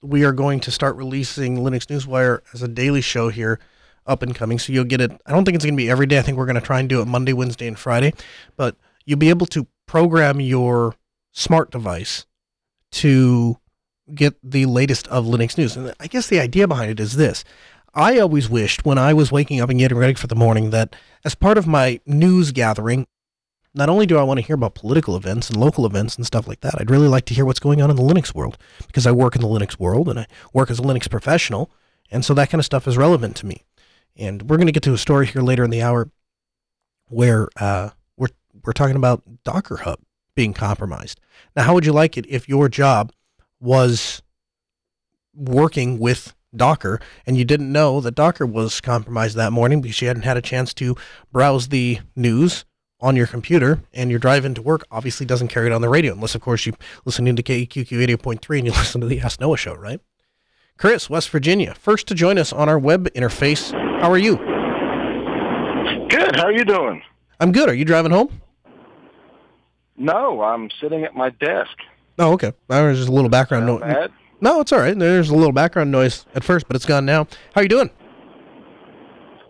[0.02, 3.58] we are going to start releasing Linux Newswire as a daily show here,
[4.06, 4.58] up and coming.
[4.58, 5.12] So you'll get it.
[5.26, 6.18] I don't think it's going to be every day.
[6.18, 8.12] I think we're going to try and do it Monday, Wednesday, and Friday.
[8.56, 10.94] But you'll be able to program your
[11.32, 12.26] smart device
[12.92, 13.58] to
[14.14, 15.76] get the latest of Linux news.
[15.76, 17.44] And I guess the idea behind it is this.
[17.94, 20.94] I always wished when I was waking up and getting ready for the morning that
[21.24, 23.06] as part of my news gathering,
[23.76, 26.48] not only do I want to hear about political events and local events and stuff
[26.48, 29.06] like that, I'd really like to hear what's going on in the Linux world because
[29.06, 31.70] I work in the Linux world and I work as a Linux professional.
[32.10, 33.64] And so that kind of stuff is relevant to me.
[34.16, 36.10] And we're going to get to a story here later in the hour
[37.08, 38.28] where uh, we're,
[38.64, 40.00] we're talking about Docker Hub
[40.34, 41.20] being compromised.
[41.54, 43.12] Now, how would you like it if your job
[43.60, 44.22] was
[45.34, 50.08] working with Docker and you didn't know that Docker was compromised that morning because you
[50.08, 50.96] hadn't had a chance to
[51.30, 52.64] browse the news
[53.06, 56.12] on your computer and you're driving to work obviously doesn't carry it on the radio
[56.12, 56.72] unless of course you
[57.04, 57.86] listen to KQQ
[58.18, 60.00] 88.3 and you listen to the Ask Noah show, right?
[60.76, 63.70] Chris, West Virginia, first to join us on our web interface.
[64.00, 64.36] How are you?
[66.08, 66.34] Good.
[66.34, 67.00] How are you doing?
[67.38, 67.68] I'm good.
[67.68, 68.40] Are you driving home?
[69.96, 71.76] No, I'm sitting at my desk.
[72.18, 72.52] Oh, okay.
[72.68, 74.10] There's just a little background noise.
[74.40, 74.98] No, it's all right.
[74.98, 77.24] There's a little background noise at first, but it's gone now.
[77.54, 77.90] How are you doing?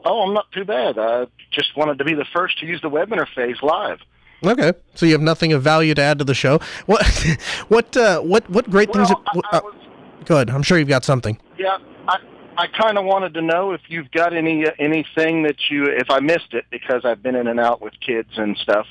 [0.07, 0.99] Oh, I'm not too bad.
[0.99, 3.99] I just wanted to be the first to use the web interface live.
[4.45, 6.61] Okay, so you have nothing of value to add to the show.
[6.87, 7.05] What,
[7.69, 9.19] what, uh, what, what great well, things?
[9.27, 10.51] I, I was, uh, go ahead.
[10.51, 11.39] I'm sure you've got something.
[11.59, 12.19] Yeah, I,
[12.57, 16.09] I kind of wanted to know if you've got any uh, anything that you, if
[16.09, 18.87] I missed it because I've been in and out with kids and stuff.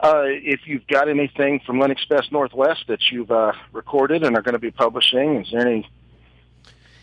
[0.00, 4.42] Uh, if you've got anything from Linux Fest Northwest that you've uh, recorded and are
[4.42, 5.88] going to be publishing, is there any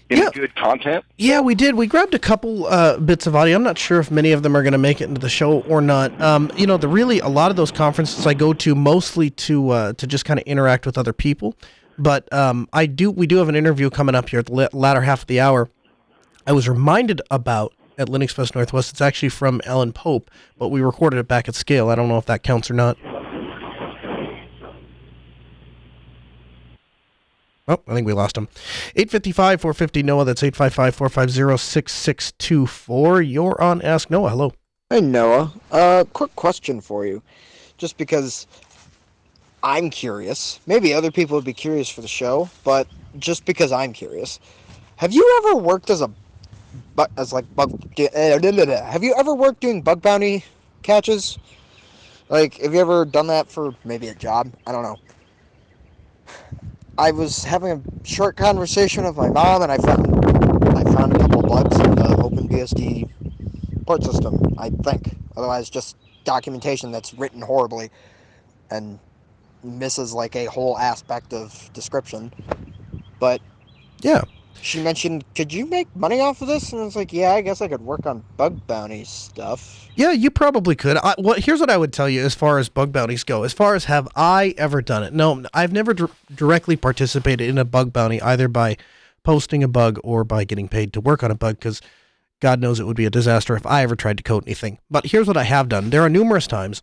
[0.10, 0.30] any Yeah.
[0.34, 1.04] good content?
[1.18, 1.76] Yeah, we did.
[1.76, 3.56] We grabbed a couple uh, bits of audio.
[3.56, 5.62] I'm not sure if many of them are going to make it into the show
[5.62, 6.20] or not.
[6.22, 9.70] Um, you know, the really a lot of those conferences I go to mostly to
[9.70, 11.56] uh, to just kind of interact with other people.
[11.98, 13.12] But um, I do.
[13.12, 15.70] We do have an interview coming up here at the latter half of the hour.
[16.48, 18.92] I was reminded about at Linux Fest Northwest.
[18.92, 21.89] It's actually from Alan Pope, but we recorded it back at SCALE.
[21.89, 22.98] I don't know if that counts or not.
[27.67, 28.49] Oh, I think we lost him.
[28.95, 30.26] 855 450 Noah.
[30.26, 33.21] That's 855 450 6624.
[33.21, 34.30] You're on Ask Noah.
[34.30, 34.54] Hello.
[34.89, 37.23] Hey Noah, uh, quick question for you.
[37.78, 38.45] Just because
[39.63, 40.60] I'm curious.
[40.67, 42.86] Maybe other people would be curious for the show, but
[43.17, 44.39] just because I'm curious,
[44.97, 46.10] have you ever worked as a
[46.95, 47.71] bu- as like bug?
[47.97, 50.43] Have you ever worked doing bug bounty
[50.84, 51.39] catches?
[52.30, 54.52] Like, have you ever done that for maybe a job?
[54.67, 54.97] I don't know.
[56.97, 60.25] I was having a short conversation with my mom, and I found
[60.77, 63.10] I found a couple bugs in the OpenBSD
[63.86, 64.39] port system.
[64.58, 65.17] I think.
[65.36, 67.89] Otherwise, just documentation that's written horribly
[68.69, 68.99] and
[69.63, 72.32] misses like a whole aspect of description.
[73.19, 73.41] But
[74.01, 74.21] Yeah.
[74.62, 77.42] She mentioned, "Could you make money off of this?" And I was like, "Yeah, I
[77.42, 80.98] guess I could work on bug bounty stuff." Yeah, you probably could.
[80.98, 83.44] I, what here's what I would tell you as far as bug bounties go.
[83.44, 85.13] As far as have I ever done it?
[85.13, 88.78] No, I've never dir- directly participated in a bug bounty either by
[89.24, 91.82] posting a bug or by getting paid to work on a bug because
[92.39, 94.80] God knows it would be a disaster if I ever tried to code anything.
[94.89, 95.89] But here's what I have done.
[95.89, 96.82] There are numerous times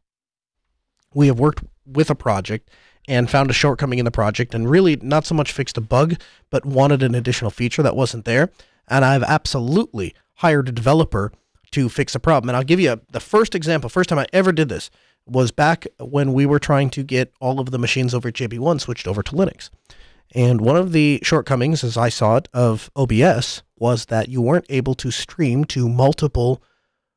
[1.13, 2.71] we have worked with a project
[3.09, 6.21] and found a shortcoming in the project and really not so much fixed a bug,
[6.51, 8.51] but wanted an additional feature that wasn't there.
[8.89, 11.33] And I've absolutely hired a developer
[11.73, 12.49] to fix a problem.
[12.49, 13.89] And I'll give you a, the first example.
[13.89, 14.91] First time I ever did this
[15.27, 18.81] was back when we were trying to get all of the machines over at JB1
[18.81, 19.71] switched over to Linux.
[20.35, 24.67] And one of the shortcomings, as I saw it, of OBS was that you weren't
[24.69, 26.63] able to stream to multiple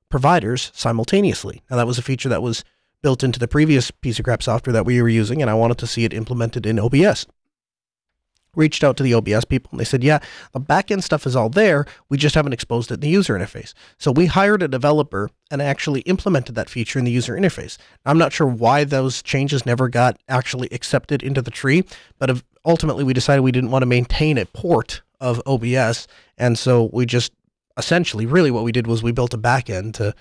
[0.10, 1.62] providers simultaneously.
[1.70, 2.64] Now, that was a feature that was
[3.04, 5.78] built into the previous piece of crap software that we were using, and I wanted
[5.80, 7.28] to see it implemented in OBS.
[8.56, 10.20] Reached out to the OBS people, and they said, Yeah,
[10.52, 11.86] the backend stuff is all there.
[12.10, 13.74] We just haven't exposed it in the user interface.
[13.98, 17.78] So we hired a developer and actually implemented that feature in the user interface.
[18.06, 21.84] I'm not sure why those changes never got actually accepted into the tree,
[22.20, 26.08] but ultimately we decided we didn't want to maintain a port of OBS.
[26.38, 27.34] And so we just
[27.76, 30.14] essentially, really, what we did was we built a backend to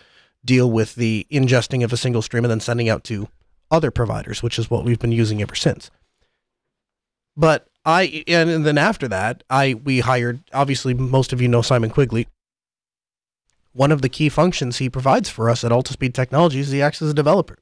[0.45, 3.29] deal with the ingesting of a single stream and then sending out to
[3.71, 5.91] other providers, which is what we've been using ever since.
[7.37, 11.91] But I and then after that, I we hired obviously most of you know Simon
[11.91, 12.29] Quigley.
[13.73, 17.01] One of the key functions he provides for us at Altispeed Technologies is he acts
[17.01, 17.57] as a developer.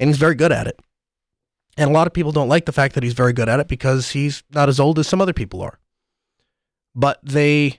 [0.00, 0.80] And he's very good at it.
[1.76, 3.68] And a lot of people don't like the fact that he's very good at it
[3.68, 5.78] because he's not as old as some other people are.
[6.96, 7.78] But they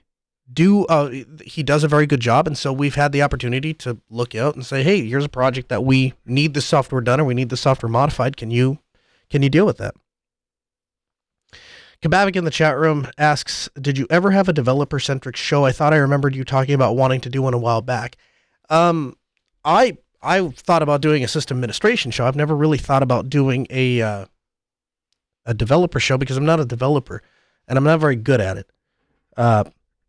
[0.52, 1.12] do uh,
[1.44, 4.54] he does a very good job and so we've had the opportunity to look out
[4.54, 7.50] and say hey here's a project that we need the software done or we need
[7.50, 8.78] the software modified can you
[9.30, 9.94] can you deal with that
[12.00, 15.64] Kabavik in the chat room asks, "Did you ever have a developer-centric show?
[15.64, 18.16] I thought I remembered you talking about wanting to do one a while back."
[18.70, 19.16] Um,
[19.64, 22.24] I I thought about doing a system administration show.
[22.24, 24.26] I've never really thought about doing a uh,
[25.44, 27.22] a developer show because I'm not a developer
[27.66, 28.70] and I'm not very good at it.
[29.36, 29.64] Uh,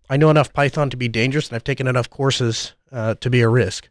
[0.10, 3.42] I know enough Python to be dangerous, and I've taken enough courses uh, to be
[3.42, 3.90] a risk.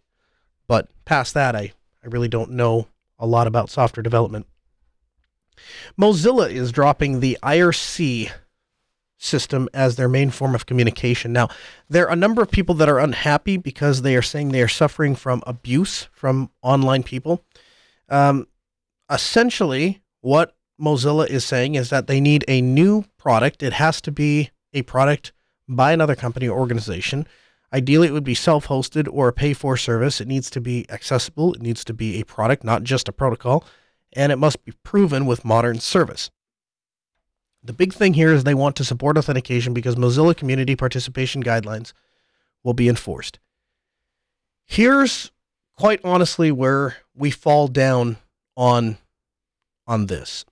[0.67, 4.47] But past that, I I really don't know a lot about software development.
[6.01, 8.31] Mozilla is dropping the IRC
[9.19, 11.33] system as their main form of communication.
[11.33, 11.49] Now,
[11.89, 14.69] there are a number of people that are unhappy because they are saying they are
[14.69, 17.45] suffering from abuse from online people.
[18.09, 18.47] Um,
[19.11, 23.63] essentially, what Mozilla is saying is that they need a new product.
[23.63, 25.33] It has to be a product
[25.69, 27.27] by another company or organization.
[27.73, 30.21] Ideally, it would be self hosted or a pay for service.
[30.21, 31.53] It needs to be accessible.
[31.53, 33.65] It needs to be a product, not just a protocol
[34.15, 36.31] and it must be proven with modern service.
[37.63, 41.93] The big thing here is they want to support authentication because Mozilla community participation guidelines
[42.63, 43.39] will be enforced.
[44.65, 45.33] Here's
[45.77, 48.19] quite honestly where we fall down
[48.57, 48.99] on
[49.87, 50.45] on this.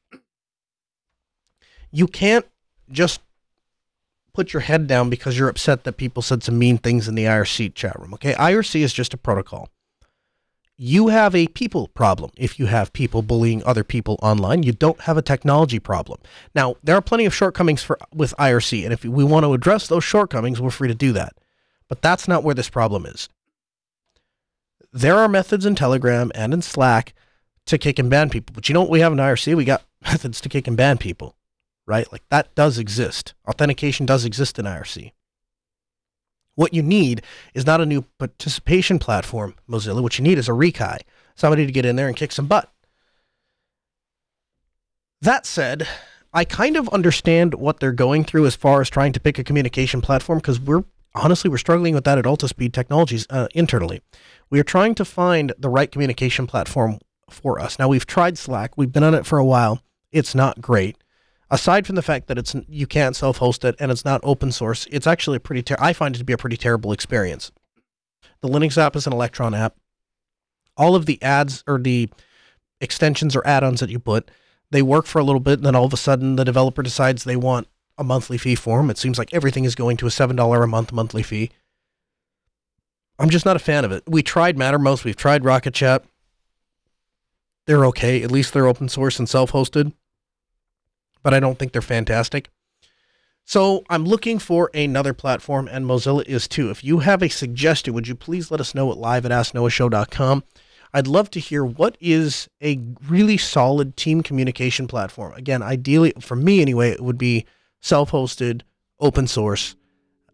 [1.91, 2.47] You can't
[2.91, 3.21] just
[4.37, 7.25] put your head down because you're upset that people said some mean things in the
[7.25, 8.15] IRC chat room.
[8.15, 9.71] Okay, IRC is just a protocol
[10.79, 14.63] you have a people problem if you have people bullying other people online.
[14.63, 16.21] You don't have a technology problem.
[16.55, 19.87] Now, there are plenty of shortcomings for with IRC, and if we want to address
[19.87, 21.35] those shortcomings, we're free to do that.
[21.89, 23.29] But that's not where this problem is.
[24.93, 27.15] There are methods in Telegram and in Slack
[27.67, 28.53] to kick and ban people.
[28.55, 29.55] But you know what we have in IRC?
[29.55, 31.37] We got methods to kick and ban people,
[31.87, 32.11] right?
[32.11, 33.35] Like that does exist.
[33.49, 35.13] Authentication does exist in IRC.
[36.57, 37.23] What you need
[37.55, 40.03] is not a new participation platform, Mozilla.
[40.03, 41.01] What you need is a rekai,
[41.35, 42.73] somebody to get in there and kick some butt.
[45.21, 45.87] That said,
[46.33, 49.45] I kind of understand what they're going through as far as trying to pick a
[49.45, 50.85] communication platform because we're
[51.15, 54.03] honestly we're struggling with that at Altispeed Technologies uh, internally.
[54.51, 56.99] We are trying to find the right communication platform
[57.29, 57.79] for us.
[57.79, 58.77] Now we've tried Slack.
[58.77, 59.83] We've been on it for a while.
[60.11, 60.97] It's not great
[61.51, 64.87] aside from the fact that it's you can't self-host it and it's not open source,
[64.91, 65.63] it's actually a pretty.
[65.63, 67.53] Ter- I find it to be a pretty terrible experience.
[68.41, 69.77] The Linux app is an Electron app.
[70.77, 72.11] All of the ads or the
[72.81, 74.31] extensions or add-ons that you put,
[74.71, 77.25] they work for a little bit, and then all of a sudden the developer decides
[77.25, 78.91] they want a monthly fee for them.
[78.91, 81.51] It seems like everything is going to a $7 a month monthly fee.
[83.19, 84.03] I'm just not a fan of it.
[84.07, 86.05] We tried Mattermost, we've tried Rocket Chat.
[87.67, 88.23] They're okay.
[88.23, 89.93] At least they're open source and self hosted,
[91.27, 92.51] but I don't think they're fantastic.
[93.45, 96.71] So I'm looking for another platform, and Mozilla is too.
[96.71, 100.45] If you have a suggestion, would you please let us know at live at asknoahshow.com.
[100.95, 105.33] I'd love to hear what is a really solid team communication platform.
[105.33, 107.45] Again, ideally, for me anyway, it would be
[107.81, 108.63] self hosted,
[109.01, 109.75] open source.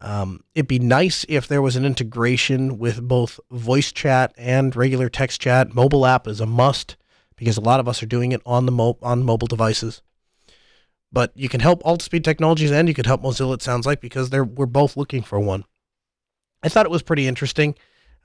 [0.02, 5.08] Um, it'd be nice if there was an integration with both voice chat and regular
[5.08, 5.74] text chat.
[5.74, 6.96] Mobile app is a must
[7.36, 10.02] because a lot of us are doing it on the mo- on mobile devices.
[11.12, 13.54] But you can help Altispeed Technologies and you could help Mozilla.
[13.54, 15.64] It sounds like because they're we're both looking for one.
[16.62, 17.74] I thought it was pretty interesting.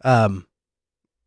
[0.03, 0.47] Um,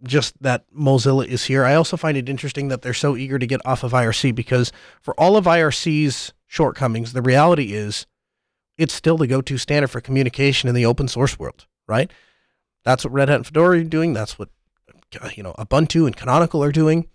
[0.03, 1.65] just that Mozilla is here.
[1.65, 4.73] I also find it interesting that they're so eager to get off of IRC because
[5.03, 8.07] for all of IRC's shortcomings, the reality is
[8.79, 12.11] it's still the go-to standard for communication in the open source world, right?
[12.85, 14.15] That's what Red Hat and Fedora are doing.
[14.15, 14.49] That's what
[15.35, 17.07] you know Ubuntu and Canonical are doing.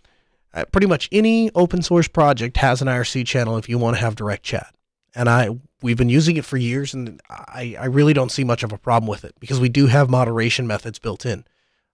[0.56, 4.02] Uh, pretty much any open source project has an IRC channel if you want to
[4.02, 4.74] have direct chat.
[5.14, 5.50] And I
[5.82, 8.78] we've been using it for years, and I, I really don't see much of a
[8.78, 11.46] problem with it because we do have moderation methods built in.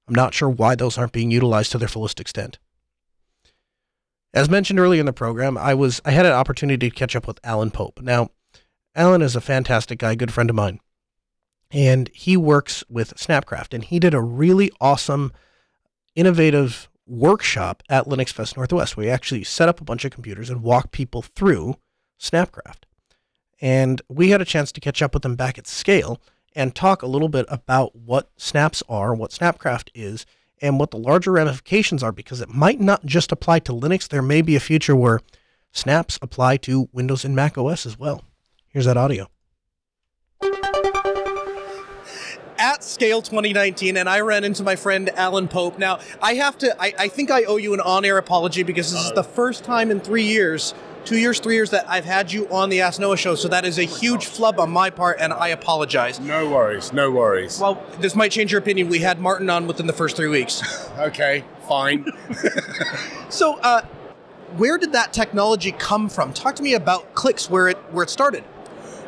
[0.07, 2.59] I'm not sure why those aren't being utilized to their fullest extent.
[4.33, 7.27] As mentioned earlier in the program, I was I had an opportunity to catch up
[7.27, 7.99] with Alan Pope.
[8.01, 8.29] Now,
[8.95, 10.79] Alan is a fantastic guy, good friend of mine.
[11.71, 15.31] And he works with Snapcraft and he did a really awesome
[16.15, 20.63] innovative workshop at Linux Fest Northwest We actually set up a bunch of computers and
[20.63, 21.75] walked people through
[22.19, 22.83] Snapcraft.
[23.59, 26.19] And we had a chance to catch up with them back at SCALE
[26.55, 30.25] and talk a little bit about what snaps are, what Snapcraft is,
[30.61, 34.07] and what the larger ramifications are because it might not just apply to Linux.
[34.07, 35.21] There may be a future where
[35.71, 38.23] snaps apply to Windows and Mac OS as well.
[38.67, 39.27] Here's that audio.
[42.81, 45.77] At SCALE 2019, and I ran into my friend Alan Pope.
[45.77, 48.91] Now, I have to, I, I think I owe you an on air apology because
[48.91, 50.73] this is the first time in three years
[51.05, 53.35] two years, three years that I've had you on the Ask Noah show.
[53.35, 56.19] So that is a huge flub on my part, and I apologize.
[56.19, 57.59] No worries, no worries.
[57.59, 58.89] Well, this might change your opinion.
[58.89, 60.89] We had Martin on within the first three weeks.
[60.97, 62.11] okay, fine.
[63.29, 63.83] so, uh,
[64.57, 66.33] where did that technology come from?
[66.33, 68.43] Talk to me about clicks, where it where it started.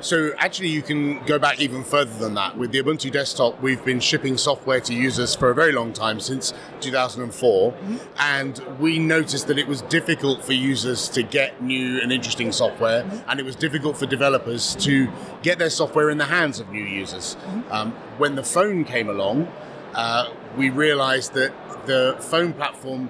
[0.04, 2.58] So actually, you can go back even further than that.
[2.58, 6.20] With the Ubuntu desktop, we've been shipping software to users for a very long time,
[6.20, 7.96] since 2004, mm-hmm.
[8.20, 13.04] and we noticed that it was difficult for users to get new and interesting software,
[13.04, 13.30] mm-hmm.
[13.30, 15.08] and it was difficult for developers to
[15.42, 17.36] get their software in the hands of new users.
[17.36, 17.72] Mm-hmm.
[17.72, 19.48] Um, when the phone came along,
[19.94, 21.54] uh, we realized that
[21.86, 23.10] the phone platform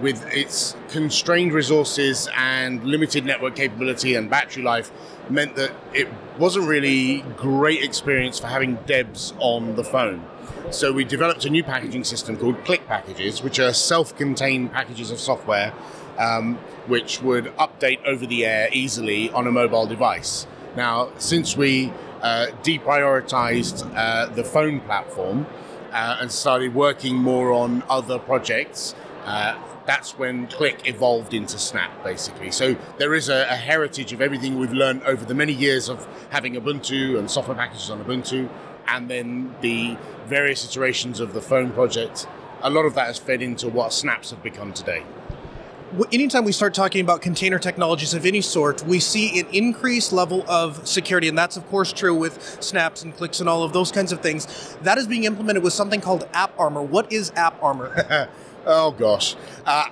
[0.00, 4.90] with its constrained resources and limited network capability and battery life
[5.30, 10.24] meant that it wasn't really great experience for having debs on the phone.
[10.70, 15.20] So we developed a new packaging system called Click Packages, which are self-contained packages of
[15.20, 15.72] software
[16.18, 20.46] um, which would update over the air easily on a mobile device.
[20.76, 25.46] Now, since we uh, deprioritized uh, the phone platform
[25.92, 29.56] uh, and started working more on other projects, uh,
[29.86, 32.50] that's when Click evolved into Snap, basically.
[32.50, 36.06] So there is a, a, heritage of everything we've learned over the many years of
[36.30, 38.48] having Ubuntu and software packages on Ubuntu,
[38.86, 42.26] and then the various iterations of the phone project.
[42.62, 45.04] A lot of that has fed into what Snaps have become today.
[46.10, 50.44] Anytime we start talking about container technologies of any sort, we see an increased level
[50.48, 53.92] of security, and that's of course true with snaps and clicks and all of those
[53.92, 54.76] kinds of things.
[54.82, 56.84] That is being implemented with something called AppArmor.
[56.88, 58.28] What is AppArmor?
[58.66, 59.36] Oh gosh.
[59.66, 59.86] Uh,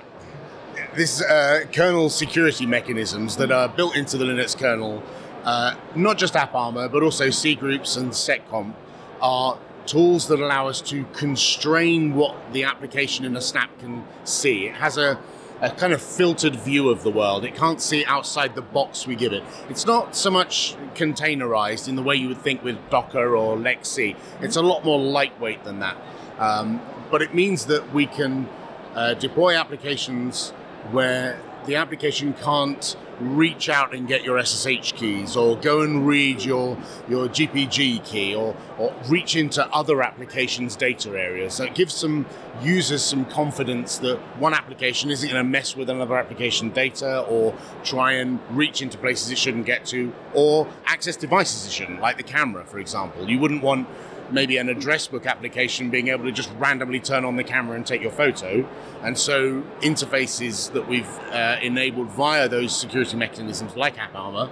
[0.94, 5.02] this uh, kernel security mechanisms that are built into the Linux kernel,
[5.44, 8.74] uh, not just AppArmor, but also cgroups and seccomp,
[9.20, 14.66] are tools that allow us to constrain what the application in a snap can see.
[14.66, 15.18] It has a,
[15.60, 17.44] a kind of filtered view of the world.
[17.44, 19.42] It can't see outside the box we give it.
[19.68, 24.16] It's not so much containerized in the way you would think with Docker or LXC.
[24.40, 25.96] It's a lot more lightweight than that.
[26.38, 28.48] Um, but it means that we can
[28.94, 30.50] uh, deploy applications
[30.90, 36.42] where the application can't reach out and get your SSH keys or go and read
[36.42, 36.76] your,
[37.08, 41.54] your GPG key or, or reach into other applications' data areas.
[41.54, 42.26] So it gives some
[42.62, 47.54] users some confidence that one application isn't going to mess with another application data or
[47.84, 52.16] try and reach into places it shouldn't get to or access devices it shouldn't, like
[52.16, 53.28] the camera, for example.
[53.28, 53.86] You wouldn't want
[54.32, 57.86] maybe an address book application being able to just randomly turn on the camera and
[57.86, 58.68] take your photo.
[59.02, 64.50] And so interfaces that we've uh, enabled via those security mechanisms like AppArmor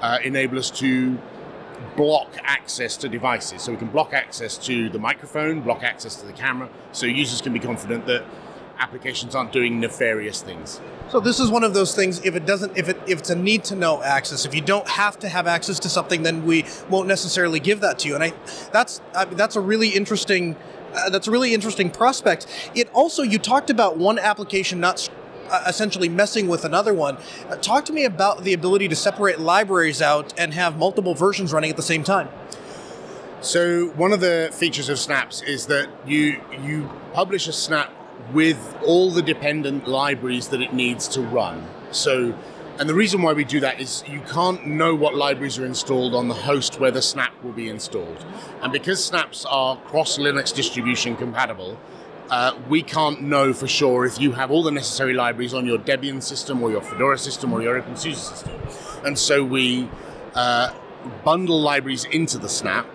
[0.00, 1.18] uh, enable us to
[1.96, 3.62] block access to devices.
[3.62, 7.40] So we can block access to the microphone, block access to the camera, so users
[7.40, 8.24] can be confident that
[8.80, 10.80] applications aren't doing nefarious things.
[11.10, 12.24] So this is one of those things.
[12.24, 14.88] If it doesn't, if it if it's a need to know access, if you don't
[14.88, 18.14] have to have access to something, then we won't necessarily give that to you.
[18.14, 18.32] And I,
[18.72, 20.56] that's I mean, that's a really interesting.
[20.94, 22.46] Uh, that's a really interesting prospect.
[22.74, 25.08] It also you talked about one application not
[25.50, 27.18] uh, essentially messing with another one.
[27.48, 31.52] Uh, talk to me about the ability to separate libraries out and have multiple versions
[31.52, 32.28] running at the same time.
[33.40, 37.90] So one of the features of Snaps is that you you publish a snap
[38.32, 41.66] with all the dependent libraries that it needs to run.
[41.90, 42.34] So,
[42.78, 46.14] and the reason why we do that is you can't know what libraries are installed
[46.14, 48.24] on the host where the snap will be installed.
[48.62, 51.78] And because snaps are cross Linux distribution compatible,
[52.30, 55.78] uh, we can't know for sure if you have all the necessary libraries on your
[55.78, 58.60] Debian system or your Fedora system or your OpenSUSE system.
[59.04, 59.88] And so we
[60.34, 60.72] uh,
[61.24, 62.86] bundle libraries into the snap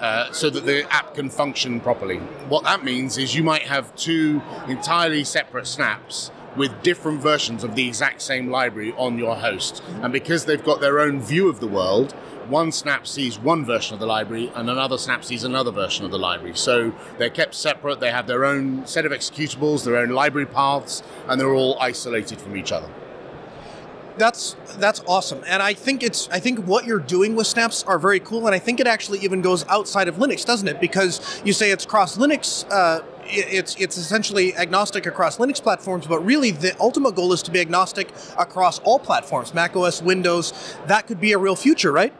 [0.00, 2.18] uh, so that the app can function properly.
[2.48, 7.74] What that means is you might have two entirely separate snaps with different versions of
[7.74, 9.82] the exact same library on your host.
[10.02, 12.12] And because they've got their own view of the world,
[12.48, 16.10] one snap sees one version of the library and another snap sees another version of
[16.10, 16.54] the library.
[16.54, 21.02] So they're kept separate, they have their own set of executables, their own library paths,
[21.26, 22.88] and they're all isolated from each other
[24.16, 25.42] that's that's awesome.
[25.46, 28.54] And i think it's i think what you're doing with snaps are very cool and
[28.54, 30.80] i think it actually even goes outside of linux doesn't it?
[30.80, 36.20] Because you say it's cross linux uh, it's it's essentially agnostic across linux platforms but
[36.20, 40.76] really the ultimate goal is to be agnostic across all platforms mac os windows.
[40.86, 42.12] That could be a real future right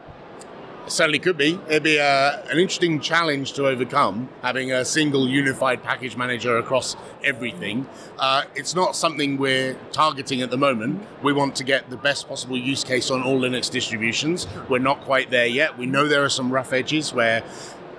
[0.87, 1.59] certainly could be.
[1.67, 6.95] It'd be uh, an interesting challenge to overcome, having a single unified package manager across
[7.23, 7.87] everything.
[8.17, 11.05] Uh, it's not something we're targeting at the moment.
[11.23, 14.47] We want to get the best possible use case on all Linux distributions.
[14.69, 15.77] We're not quite there yet.
[15.77, 17.43] We know there are some rough edges where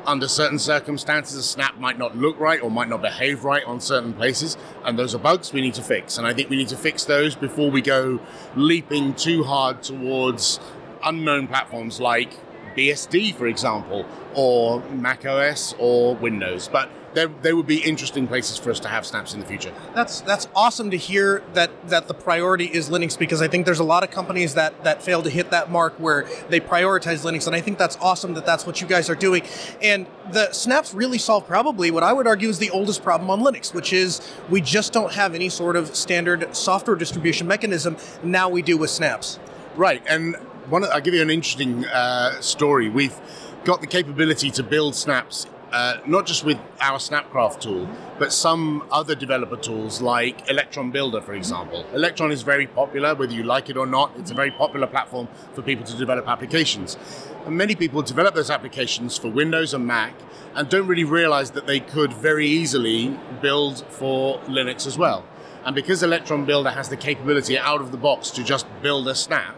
[0.06, 3.80] under certain circumstances, a snap might not look right or might not behave right on
[3.80, 6.16] certain places, and those are bugs we need to fix.
[6.16, 8.20] And I think we need to fix those before we go
[8.54, 10.60] leaping too hard towards
[11.04, 12.30] unknown platforms like
[12.76, 16.68] BSD, for example, or Mac OS or Windows.
[16.68, 19.72] But they would be interesting places for us to have snaps in the future.
[19.94, 23.78] That's that's awesome to hear that that the priority is Linux because I think there's
[23.78, 27.46] a lot of companies that that fail to hit that mark where they prioritize Linux,
[27.46, 29.42] and I think that's awesome that that's what you guys are doing.
[29.80, 33.40] And the snaps really solve probably what I would argue is the oldest problem on
[33.40, 34.20] Linux, which is
[34.50, 37.96] we just don't have any sort of standard software distribution mechanism.
[38.22, 39.38] Now we do with snaps.
[39.74, 40.36] Right, and
[40.68, 42.88] one, I'll give you an interesting uh, story.
[42.88, 43.18] We've
[43.64, 47.88] got the capability to build snaps uh, not just with our Snapcraft tool,
[48.18, 51.84] but some other developer tools like Electron Builder, for example.
[51.92, 54.12] Electron is very popular, whether you like it or not.
[54.16, 56.96] It's a very popular platform for people to develop applications.
[57.44, 60.14] And many people develop those applications for Windows and Mac
[60.54, 65.24] and don't really realize that they could very easily build for Linux as well.
[65.64, 69.14] And because Electron Builder has the capability out of the box to just build a
[69.16, 69.56] snap,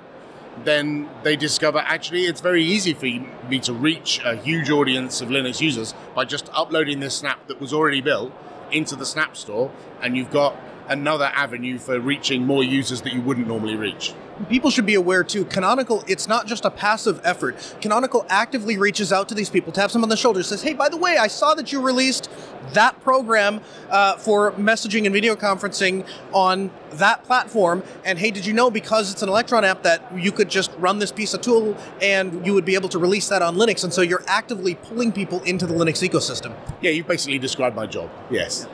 [0.65, 3.07] then they discover actually it's very easy for
[3.49, 7.61] me to reach a huge audience of Linux users by just uploading this snap that
[7.61, 8.33] was already built
[8.71, 9.71] into the Snap Store,
[10.03, 10.57] and you've got
[10.89, 14.15] another avenue for reaching more users that you wouldn't normally reach
[14.49, 17.76] people should be aware too canonical it's not just a passive effort.
[17.80, 20.89] Canonical actively reaches out to these people taps them on the shoulder says hey by
[20.89, 22.30] the way i saw that you released
[22.74, 23.61] that program
[23.91, 27.82] uh, for messaging and video conferencing on that platform.
[28.05, 30.99] And hey did you know because it's an electron app that you could just run
[30.99, 33.84] this piece of tool and you would be able to release that on linux?
[33.84, 36.55] And so you're actively pulling people into the linux ecosystem.
[36.80, 38.11] Yeah you basically described my job.
[38.30, 38.66] Yes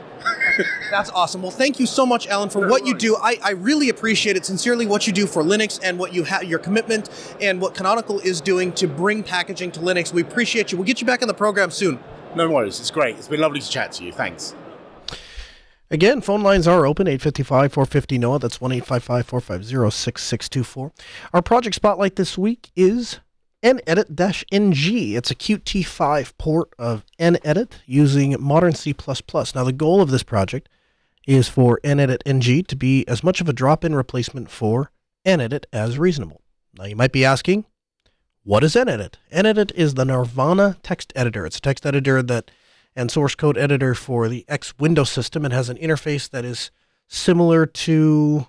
[0.89, 1.41] That's awesome.
[1.41, 2.93] Well, thank you so much, Alan, for no what worries.
[2.93, 3.17] you do.
[3.17, 6.43] I, I really appreciate it sincerely what you do for Linux and what you have
[6.43, 7.09] your commitment
[7.41, 10.13] and what Canonical is doing to bring packaging to Linux.
[10.13, 10.77] We appreciate you.
[10.77, 11.99] We'll get you back on the program soon.
[12.35, 12.79] No worries.
[12.79, 13.17] It's great.
[13.17, 14.11] It's been lovely to chat to you.
[14.11, 14.55] Thanks.
[15.91, 18.39] Again, phone lines are open 855 450 NOAH.
[18.39, 20.91] That's 1 855 450 6624.
[21.33, 23.19] Our project spotlight this week is
[23.65, 25.15] NEdit-NG.
[25.15, 28.93] It's a Qt5 port of NEdit using modern C++.
[28.93, 30.69] Now, the goal of this project
[31.25, 34.91] is for NEdit-NG to be as much of a drop-in replacement for
[35.25, 36.41] NEdit as reasonable.
[36.77, 37.65] Now, you might be asking,
[38.43, 39.15] what is NEdit?
[39.33, 41.47] NEdit is the Nirvana text editor.
[41.47, 42.51] It's a text editor that
[42.95, 46.69] and source code editor for the X Windows system It has an interface that is
[47.07, 48.47] similar to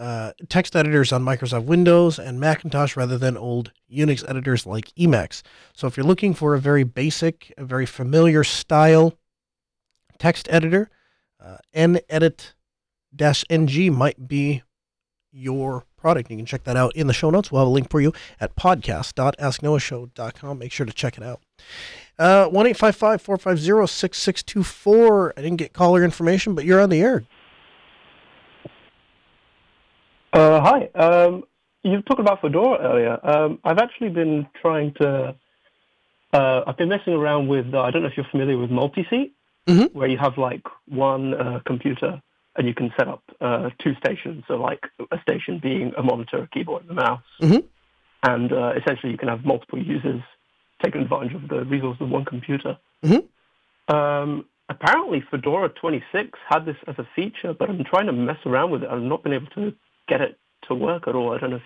[0.00, 5.42] uh, text editors on Microsoft Windows and Macintosh rather than old Unix editors like Emacs.
[5.74, 9.12] So if you're looking for a very basic, a very familiar style
[10.18, 10.88] text editor,
[11.38, 14.62] uh, NEdit-NG might be
[15.32, 16.30] your product.
[16.30, 17.52] You can check that out in the show notes.
[17.52, 20.58] We'll have a link for you at podcast.asknoahshow.com.
[20.58, 21.42] Make sure to check it out.
[22.18, 25.34] Uh, one eight five five four five zero six six two four.
[25.36, 27.24] I didn't get caller information, but you're on the air.
[30.32, 30.86] Uh, hi.
[30.94, 31.44] Um,
[31.82, 33.18] you talked about Fedora earlier.
[33.22, 35.34] Um, I've actually been trying to.
[36.32, 37.72] Uh, I've been messing around with.
[37.74, 39.32] Uh, I don't know if you're familiar with multi-seat,
[39.66, 39.92] Mhm.
[39.92, 42.22] where you have like one uh, computer
[42.56, 44.44] and you can set up uh, two stations.
[44.46, 47.64] So like a station being a monitor, a keyboard, and a mouse, Mhm.
[48.22, 50.22] and uh, essentially you can have multiple users
[50.82, 52.78] taking advantage of the resources of one computer.
[53.04, 53.24] Mhm.
[53.88, 58.70] Um, apparently, Fedora 26 had this as a feature, but I'm trying to mess around
[58.70, 58.90] with it.
[58.90, 59.74] I've not been able to
[60.10, 60.38] get it
[60.68, 61.32] to work at all.
[61.32, 61.62] I don't know if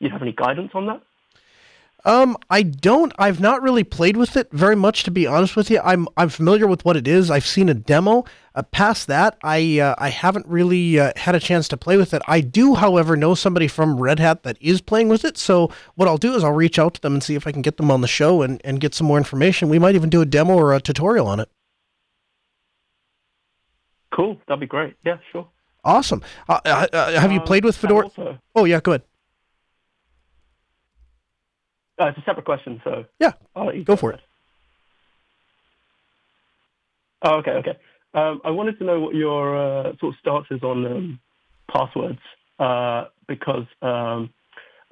[0.00, 1.00] you have any guidance on that.
[2.04, 3.12] Um, I don't.
[3.18, 5.80] I've not really played with it very much, to be honest with you.
[5.82, 7.28] I'm I'm familiar with what it is.
[7.30, 8.24] I've seen a demo.
[8.54, 12.14] Uh, past that, I uh, I haven't really uh, had a chance to play with
[12.14, 12.22] it.
[12.28, 15.36] I do, however, know somebody from Red Hat that is playing with it.
[15.36, 17.62] So what I'll do is I'll reach out to them and see if I can
[17.62, 19.68] get them on the show and, and get some more information.
[19.68, 21.50] We might even do a demo or a tutorial on it.
[24.14, 24.94] Cool, that'd be great.
[25.04, 25.48] Yeah, sure.
[25.88, 26.22] Awesome.
[26.48, 28.04] Uh, uh, uh, have you Um, played with Fedora?
[28.04, 29.02] also- Oh yeah, go ahead.
[31.98, 34.20] Uh, it's a separate question, so Yeah, I'll let you go for it.
[37.22, 37.76] Oh, okay, okay.
[38.14, 41.20] Um, I wanted to know what your uh, sort of stance is on um,
[41.72, 42.20] passwords,
[42.58, 44.30] uh, because um,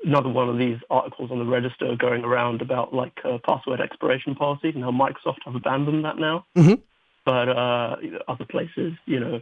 [0.05, 4.35] another one of these articles on the register going around about like uh, password expiration
[4.35, 6.47] policies and how Microsoft have abandoned that now.
[6.57, 6.81] Mhm.
[7.25, 7.97] But uh,
[8.29, 9.41] other places, you know,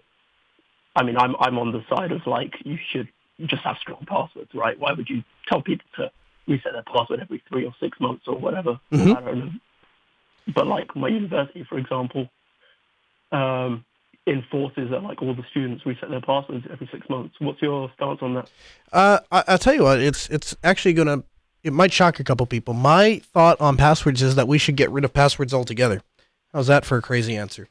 [0.97, 3.09] I mean, I'm I'm on the side of like you should
[3.47, 4.79] just have strong passwords, right?
[4.79, 6.11] Why would you tell people to
[6.47, 8.79] reset their password every three or six months or whatever?
[8.93, 9.17] Mhm.
[9.17, 9.51] I don't know.
[10.55, 12.29] But like my university, for example,
[13.33, 13.85] um,
[14.27, 17.35] enforces that like all the students reset their passwords every six months.
[17.41, 18.51] What's your stance on that?
[18.93, 21.25] Uh, I, I'll tell you what, it's it's actually gonna
[21.63, 22.75] it might shock a couple people.
[22.75, 26.03] My thought on passwords is that we should get rid of passwords altogether.
[26.53, 27.69] How's that for a crazy answer?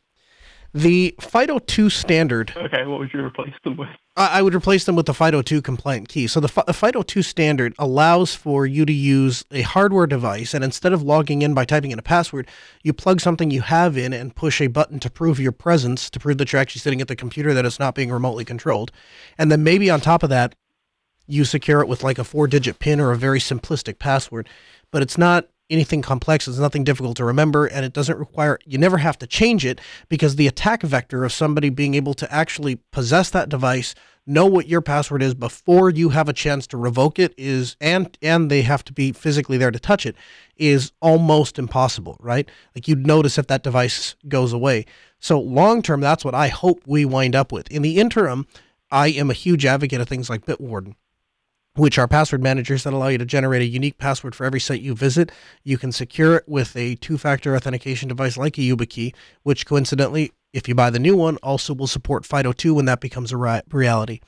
[0.73, 3.89] The FIDO2 standard Okay, what would you replace them with?
[4.15, 6.25] I I would replace them with the FIDO2 compliant key.
[6.25, 10.63] So the, Fi- the FIDO2 standard allows for you to use a hardware device, and
[10.63, 12.47] instead of logging in by typing in a password,
[12.81, 16.19] you plug something you have in and push a button to prove your presence, to
[16.19, 18.91] prove that you're actually sitting at the computer, that it's not being remotely controlled.
[19.37, 20.55] And then maybe on top of that,
[21.27, 24.49] you secure it with like a four digit pin or a very simplistic password.
[24.91, 28.77] But it's not anything complex, it's nothing difficult to remember, and it doesn't require, you
[28.77, 32.75] never have to change it because the attack vector of somebody being able to actually
[32.91, 33.95] possess that device,
[34.25, 38.17] know what your password is before you have a chance to revoke it is, and,
[38.21, 40.15] and they have to be physically there to touch it,
[40.57, 42.49] is almost impossible, right?
[42.75, 44.85] Like you'd notice if that device goes away.
[45.19, 47.69] So long term, that's what I hope we wind up with.
[47.71, 48.47] In the interim,
[48.91, 50.95] I am a huge advocate of things like Bitwarden
[51.75, 54.81] which are password managers that allow you to generate a unique password for every site
[54.81, 55.31] you visit.
[55.63, 59.13] You can secure it with a two factor authentication device like a YubiKey,
[59.43, 63.31] which coincidentally, if you buy the new one, also will support FIDO2 when that becomes
[63.31, 64.19] a ri- reality.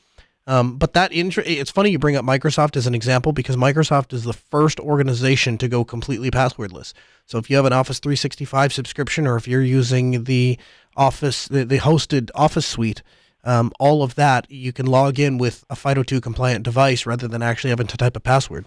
[0.48, 4.14] Um, but that intro, it's funny you bring up Microsoft as an example because Microsoft
[4.14, 6.94] is the first organization to go completely passwordless.
[7.26, 10.60] So if you have an Office 365 subscription or if you're using the
[10.96, 13.02] Office, the, the hosted Office suite,
[13.46, 17.42] um, all of that you can log in with a FIDO2 compliant device rather than
[17.42, 18.66] actually having to type a password.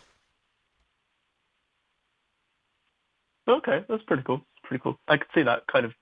[3.49, 4.43] Okay, that's pretty cool.
[4.63, 4.99] Pretty cool.
[5.09, 5.93] I could see that kind of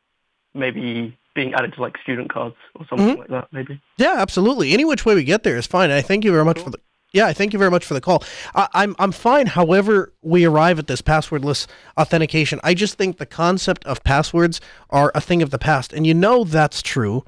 [0.54, 3.18] maybe being added to like student cards or something Mhm.
[3.18, 3.80] like that, maybe.
[3.98, 4.72] Yeah, absolutely.
[4.72, 5.90] Any which way we get there is fine.
[5.90, 6.78] I thank you very much for the.
[7.12, 8.24] Yeah, I thank you very much for the call.
[8.54, 9.46] I, I'm I'm fine.
[9.46, 11.66] However, we arrive at this passwordless
[11.96, 12.58] authentication.
[12.64, 14.60] I just think the concept of passwords
[14.90, 17.24] are a thing of the past, and you know that's true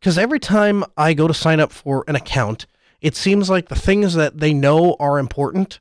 [0.00, 2.66] because every time I go to sign up for an account,
[3.00, 5.78] it seems like the things that they know are important,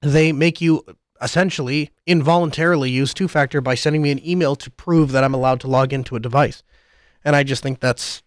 [0.00, 0.84] they make you
[1.20, 5.60] essentially involuntarily use two factor by sending me an email to prove that I'm allowed
[5.60, 6.62] to log into a device.
[7.22, 8.22] And I just think that's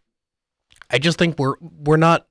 [0.91, 2.27] I just think we're we're not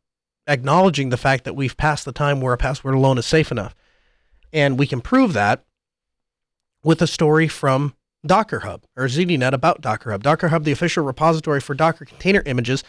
[0.46, 3.74] acknowledging the fact that we've passed the time where a password alone is safe enough.
[4.52, 5.64] And we can prove that
[6.84, 7.94] with a story from
[8.24, 10.22] Docker Hub or ZDNet about Docker Hub.
[10.22, 12.84] Docker Hub, the official repository for Docker container images,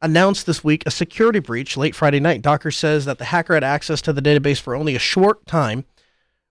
[0.00, 2.42] announced this week a security breach late Friday night.
[2.42, 5.84] Docker says that the hacker had access to the database for only a short time,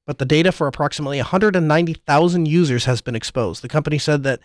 [0.08, 3.62] but the data for approximately 190,000 users has been exposed.
[3.62, 4.40] The company said that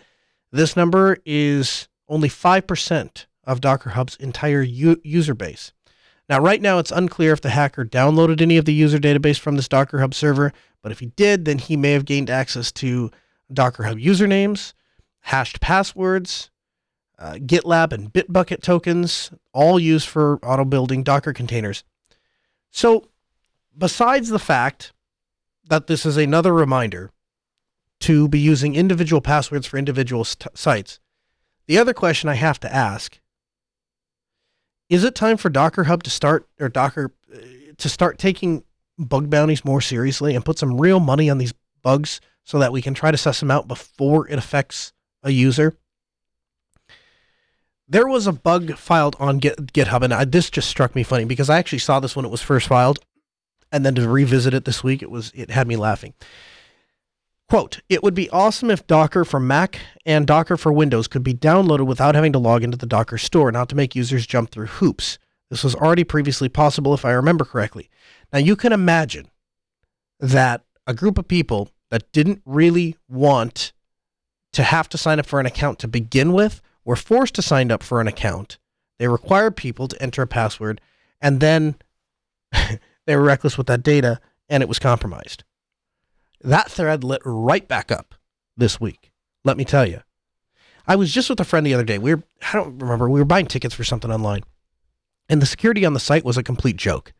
[0.51, 5.71] this number is only 5% of Docker Hub's entire u- user base.
[6.29, 9.55] Now, right now, it's unclear if the hacker downloaded any of the user database from
[9.55, 10.51] this Docker Hub server,
[10.83, 13.09] but if he did, then he may have gained access to
[13.51, 14.73] Docker Hub usernames,
[15.21, 16.49] hashed passwords,
[17.19, 21.83] uh, GitLab and Bitbucket tokens, all used for auto building Docker containers.
[22.71, 23.07] So,
[23.77, 24.93] besides the fact
[25.69, 27.11] that this is another reminder
[28.01, 30.99] to be using individual passwords for individual st- sites,
[31.65, 33.19] the other question I have to ask
[34.89, 37.37] is it time for Docker Hub to start or Docker uh,
[37.77, 38.63] to start taking
[38.97, 42.81] bug bounties more seriously and put some real money on these bugs so that we
[42.81, 45.77] can try to suss them out before it affects a user?
[47.89, 51.25] There was a bug filed on Git, GitHub, and I, this just struck me funny
[51.25, 52.99] because I actually saw this when it was first filed,
[53.69, 56.13] and then to revisit it this week, it was it had me laughing.
[57.49, 61.33] Quote, it would be awesome if Docker for Mac and Docker for Windows could be
[61.33, 64.67] downloaded without having to log into the Docker store, not to make users jump through
[64.67, 65.19] hoops.
[65.49, 67.89] This was already previously possible if I remember correctly.
[68.31, 69.29] Now you can imagine
[70.19, 73.73] that a group of people that didn't really want
[74.53, 77.71] to have to sign up for an account to begin with were forced to sign
[77.71, 78.57] up for an account.
[78.97, 80.81] They required people to enter a password
[81.21, 81.75] and then
[83.05, 84.19] they were reckless with that data
[84.49, 85.43] and it was compromised.
[86.41, 88.15] That thread lit right back up
[88.55, 89.11] this week.
[89.43, 90.01] Let me tell you.
[90.87, 91.97] I was just with a friend the other day.
[91.97, 94.43] We were, I don't remember, we were buying tickets for something online.
[95.27, 97.13] And the security on the site was a complete joke.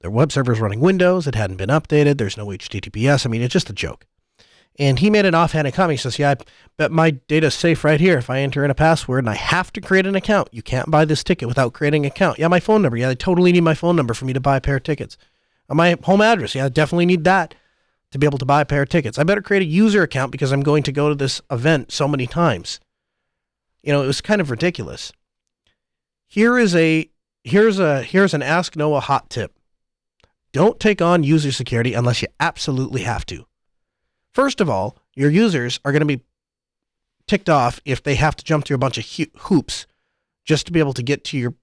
[0.00, 3.26] Their web server's running Windows, it hadn't been updated, there's no HTTPS.
[3.26, 4.06] I mean, it's just a joke.
[4.80, 5.98] And he made an offhanded comment.
[5.98, 6.36] He says, Yeah, I
[6.78, 9.70] bet my data's safe right here if I enter in a password and I have
[9.74, 10.48] to create an account.
[10.52, 12.38] You can't buy this ticket without creating an account.
[12.38, 12.96] Yeah, my phone number.
[12.96, 15.18] Yeah, I totally need my phone number for me to buy a pair of tickets.
[15.68, 16.54] Uh, my home address.
[16.54, 17.54] Yeah, I definitely need that
[18.10, 19.18] to be able to buy a pair of tickets.
[19.18, 22.08] I better create a user account because I'm going to go to this event so
[22.08, 22.80] many times.
[23.82, 25.12] You know, it was kind of ridiculous.
[26.26, 27.10] Here is a
[27.44, 29.52] here's a here's an ask Noah hot tip.
[30.54, 33.44] Don't take on user security unless you absolutely have to.
[34.32, 36.22] First of all, your users are going to be
[37.26, 39.06] ticked off if they have to jump through a bunch of
[39.42, 39.86] hoops
[40.44, 41.54] just to be able to get to your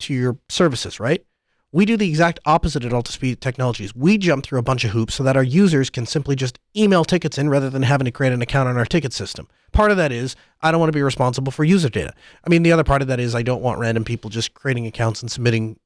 [0.00, 1.24] to your services, right?
[1.70, 3.94] We do the exact opposite at Altispeed Technologies.
[3.96, 7.04] We jump through a bunch of hoops so that our users can simply just email
[7.04, 9.48] tickets in rather than having to create an account on our ticket system.
[9.72, 12.14] Part of that is I don't want to be responsible for user data.
[12.44, 14.86] I mean, the other part of that is I don't want random people just creating
[14.86, 15.78] accounts and submitting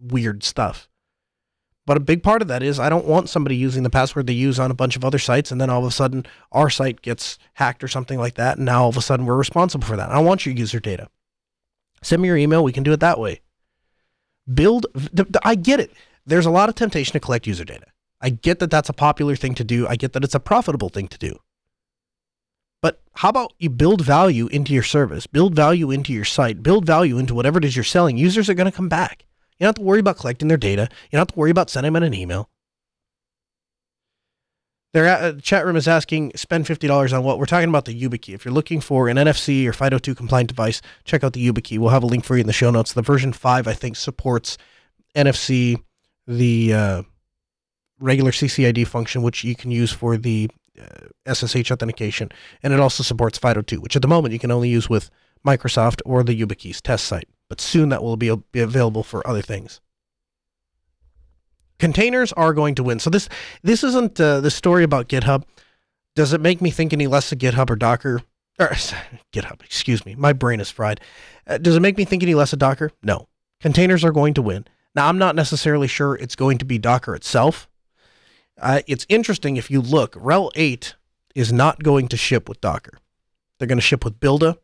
[0.00, 0.88] weird stuff.
[1.86, 4.32] But a big part of that is I don't want somebody using the password they
[4.32, 7.00] use on a bunch of other sites and then all of a sudden our site
[7.00, 8.56] gets hacked or something like that.
[8.56, 10.10] And now all of a sudden we're responsible for that.
[10.10, 11.08] I don't want your user data.
[12.02, 12.64] Send me your email.
[12.64, 13.40] We can do it that way.
[14.52, 14.86] Build,
[15.44, 15.92] I get it.
[16.26, 17.86] There's a lot of temptation to collect user data.
[18.20, 19.86] I get that that's a popular thing to do.
[19.86, 21.38] I get that it's a profitable thing to do.
[22.82, 26.84] But how about you build value into your service, build value into your site, build
[26.84, 28.16] value into whatever it is you're selling?
[28.16, 29.24] Users are going to come back.
[29.58, 30.88] You don't have to worry about collecting their data.
[31.04, 32.50] You don't have to worry about sending them an email.
[34.92, 38.34] Their chat room is asking spend fifty dollars on what we're talking about the YubiKey.
[38.34, 41.78] If you're looking for an NFC or FIDO2 compliant device, check out the YubiKey.
[41.78, 42.94] We'll have a link for you in the show notes.
[42.94, 44.56] The version five, I think, supports
[45.14, 45.82] NFC,
[46.26, 47.02] the uh,
[48.00, 50.48] regular CCID function, which you can use for the
[50.80, 52.30] uh, SSH authentication,
[52.62, 55.10] and it also supports FIDO2, which at the moment you can only use with
[55.46, 57.28] Microsoft or the YubiKeys test site.
[57.48, 59.80] But soon that will be, be available for other things
[61.78, 62.98] containers are going to win.
[62.98, 63.28] So this
[63.62, 65.44] this isn't uh, the story about GitHub.
[66.14, 68.22] Does it make me think any less of GitHub or Docker?
[68.58, 68.68] Or
[69.32, 70.14] GitHub, excuse me.
[70.14, 71.00] My brain is fried.
[71.46, 72.90] Uh, does it make me think any less of Docker?
[73.02, 73.28] No.
[73.60, 74.66] Containers are going to win.
[74.94, 77.68] Now I'm not necessarily sure it's going to be Docker itself.
[78.58, 80.14] Uh, it's interesting if you look.
[80.14, 80.94] RHEL 8
[81.34, 82.98] is not going to ship with Docker.
[83.58, 84.58] They're going to ship with Buildah.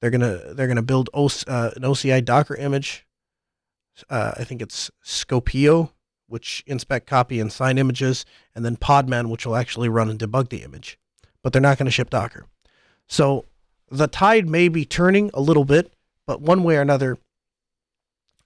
[0.00, 3.06] They're gonna they're gonna build OC, uh, an OCI Docker image.
[4.10, 5.90] Uh, I think it's Skopeo,
[6.28, 8.24] which inspect, copy, and sign images,
[8.54, 10.98] and then Podman, which will actually run and debug the image.
[11.42, 12.46] But they're not going to ship Docker.
[13.06, 13.46] So
[13.90, 15.94] the tide may be turning a little bit,
[16.26, 17.18] but one way or another,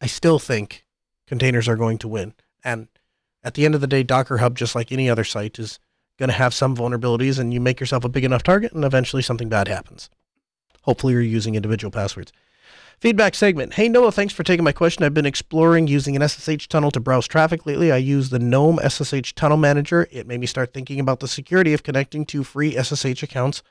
[0.01, 0.85] I still think
[1.27, 2.35] containers are going to win.
[2.63, 2.89] And
[3.43, 5.79] at the end of the day, Docker Hub, just like any other site, is
[6.19, 9.23] going to have some vulnerabilities, and you make yourself a big enough target, and eventually
[9.23, 10.11] something bad happens.
[10.83, 12.33] Hopefully, you're using individual passwords.
[13.01, 13.75] Feedback segment.
[13.75, 15.05] Hey, Noah, thanks for taking my question.
[15.05, 17.91] I've been exploring using an SSH tunnel to browse traffic lately.
[17.91, 20.07] I use the GNOME SSH Tunnel Manager.
[20.11, 23.63] It made me start thinking about the security of connecting to free SSH accounts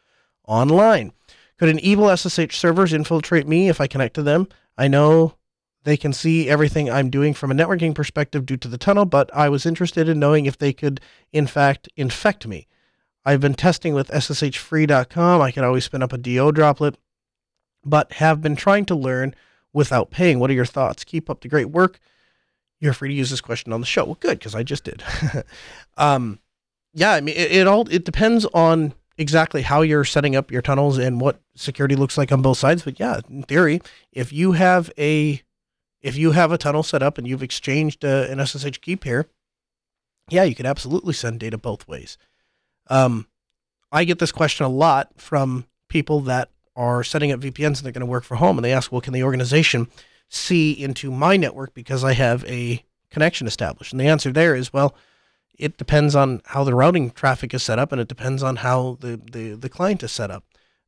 [0.47, 1.13] online.
[1.59, 4.47] Could an evil SSH servers infiltrate me if I connect to them?
[4.77, 5.35] I know
[5.83, 9.29] they can see everything I'm doing from a networking perspective due to the tunnel, but
[9.35, 11.01] I was interested in knowing if they could,
[11.31, 12.67] in fact, infect me.
[13.29, 15.39] I've been testing with SSHfree.com.
[15.39, 16.97] I can always spin up a DO droplet
[17.85, 19.35] but have been trying to learn
[19.71, 20.39] without paying.
[20.39, 21.03] What are your thoughts?
[21.03, 21.99] Keep up the great work.
[22.79, 24.03] you're free to use this question on the show.
[24.03, 25.03] Well, good because I just did.
[25.97, 26.39] um,
[26.91, 30.63] yeah, I mean, it, it all it depends on exactly how you're setting up your
[30.63, 32.81] tunnels and what security looks like on both sides.
[32.81, 33.79] But yeah, in theory,
[34.11, 35.43] if you have a
[36.01, 39.27] if you have a tunnel set up and you've exchanged uh, an SSH key pair,
[40.29, 42.17] yeah, you could absolutely send data both ways.
[42.89, 43.27] Um,
[43.91, 47.91] I get this question a lot from people that are setting up VPNs and they're
[47.91, 49.87] going to work from home, and they ask, "Well, can the organization
[50.29, 54.71] see into my network because I have a connection established?" And the answer there is,
[54.71, 54.95] well,
[55.57, 58.97] it depends on how the routing traffic is set up, and it depends on how
[59.01, 60.43] the the, the client is set up.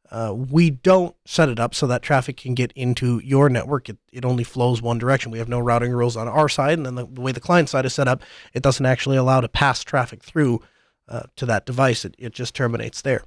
[0.10, 3.88] Uh, we don't set it up so that traffic can get into your network.
[3.88, 5.32] It, it only flows one direction.
[5.32, 7.70] We have no routing rules on our side, and then the, the way the client
[7.70, 8.22] side is set up,
[8.54, 10.62] it doesn't actually allow to pass traffic through
[11.08, 12.06] uh, to that device.
[12.06, 13.24] It, it just terminates there.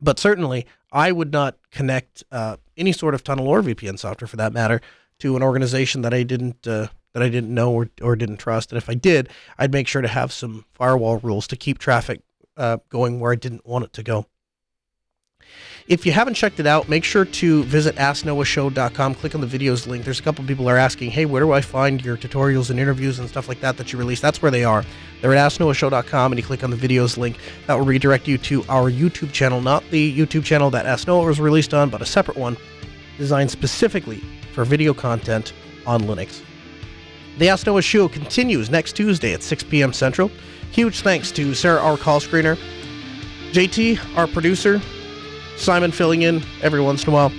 [0.00, 4.36] But certainly, I would not connect uh, any sort of tunnel or VPN software, for
[4.36, 4.80] that matter,
[5.20, 8.72] to an organization that I didn't uh, that I didn't know or, or didn't trust.
[8.72, 12.20] And if I did, I'd make sure to have some firewall rules to keep traffic
[12.58, 14.26] uh, going where I didn't want it to go.
[15.88, 19.14] If you haven't checked it out, make sure to visit AskNoahShow.com.
[19.14, 20.04] Click on the videos link.
[20.04, 23.20] There's a couple people are asking, hey, where do I find your tutorials and interviews
[23.20, 24.20] and stuff like that that you release?
[24.20, 24.84] That's where they are.
[25.22, 27.38] They're at AskNoahShow.com, and you click on the videos link.
[27.68, 31.24] That will redirect you to our YouTube channel, not the YouTube channel that Ask Noah
[31.24, 32.56] was released on, but a separate one
[33.16, 34.24] designed specifically
[34.54, 35.52] for video content
[35.86, 36.42] on Linux.
[37.38, 39.92] The Ask Noah Show continues next Tuesday at 6 p.m.
[39.92, 40.32] Central.
[40.72, 42.58] Huge thanks to Sarah, our call screener,
[43.52, 44.80] JT, our producer,
[45.56, 47.32] Simon filling in every once in a while.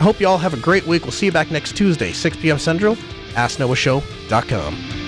[0.00, 1.02] I hope you all have a great week.
[1.02, 2.58] We'll see you back next Tuesday, 6 p.m.
[2.58, 2.96] Central.
[3.34, 5.03] AskNoahShow.com.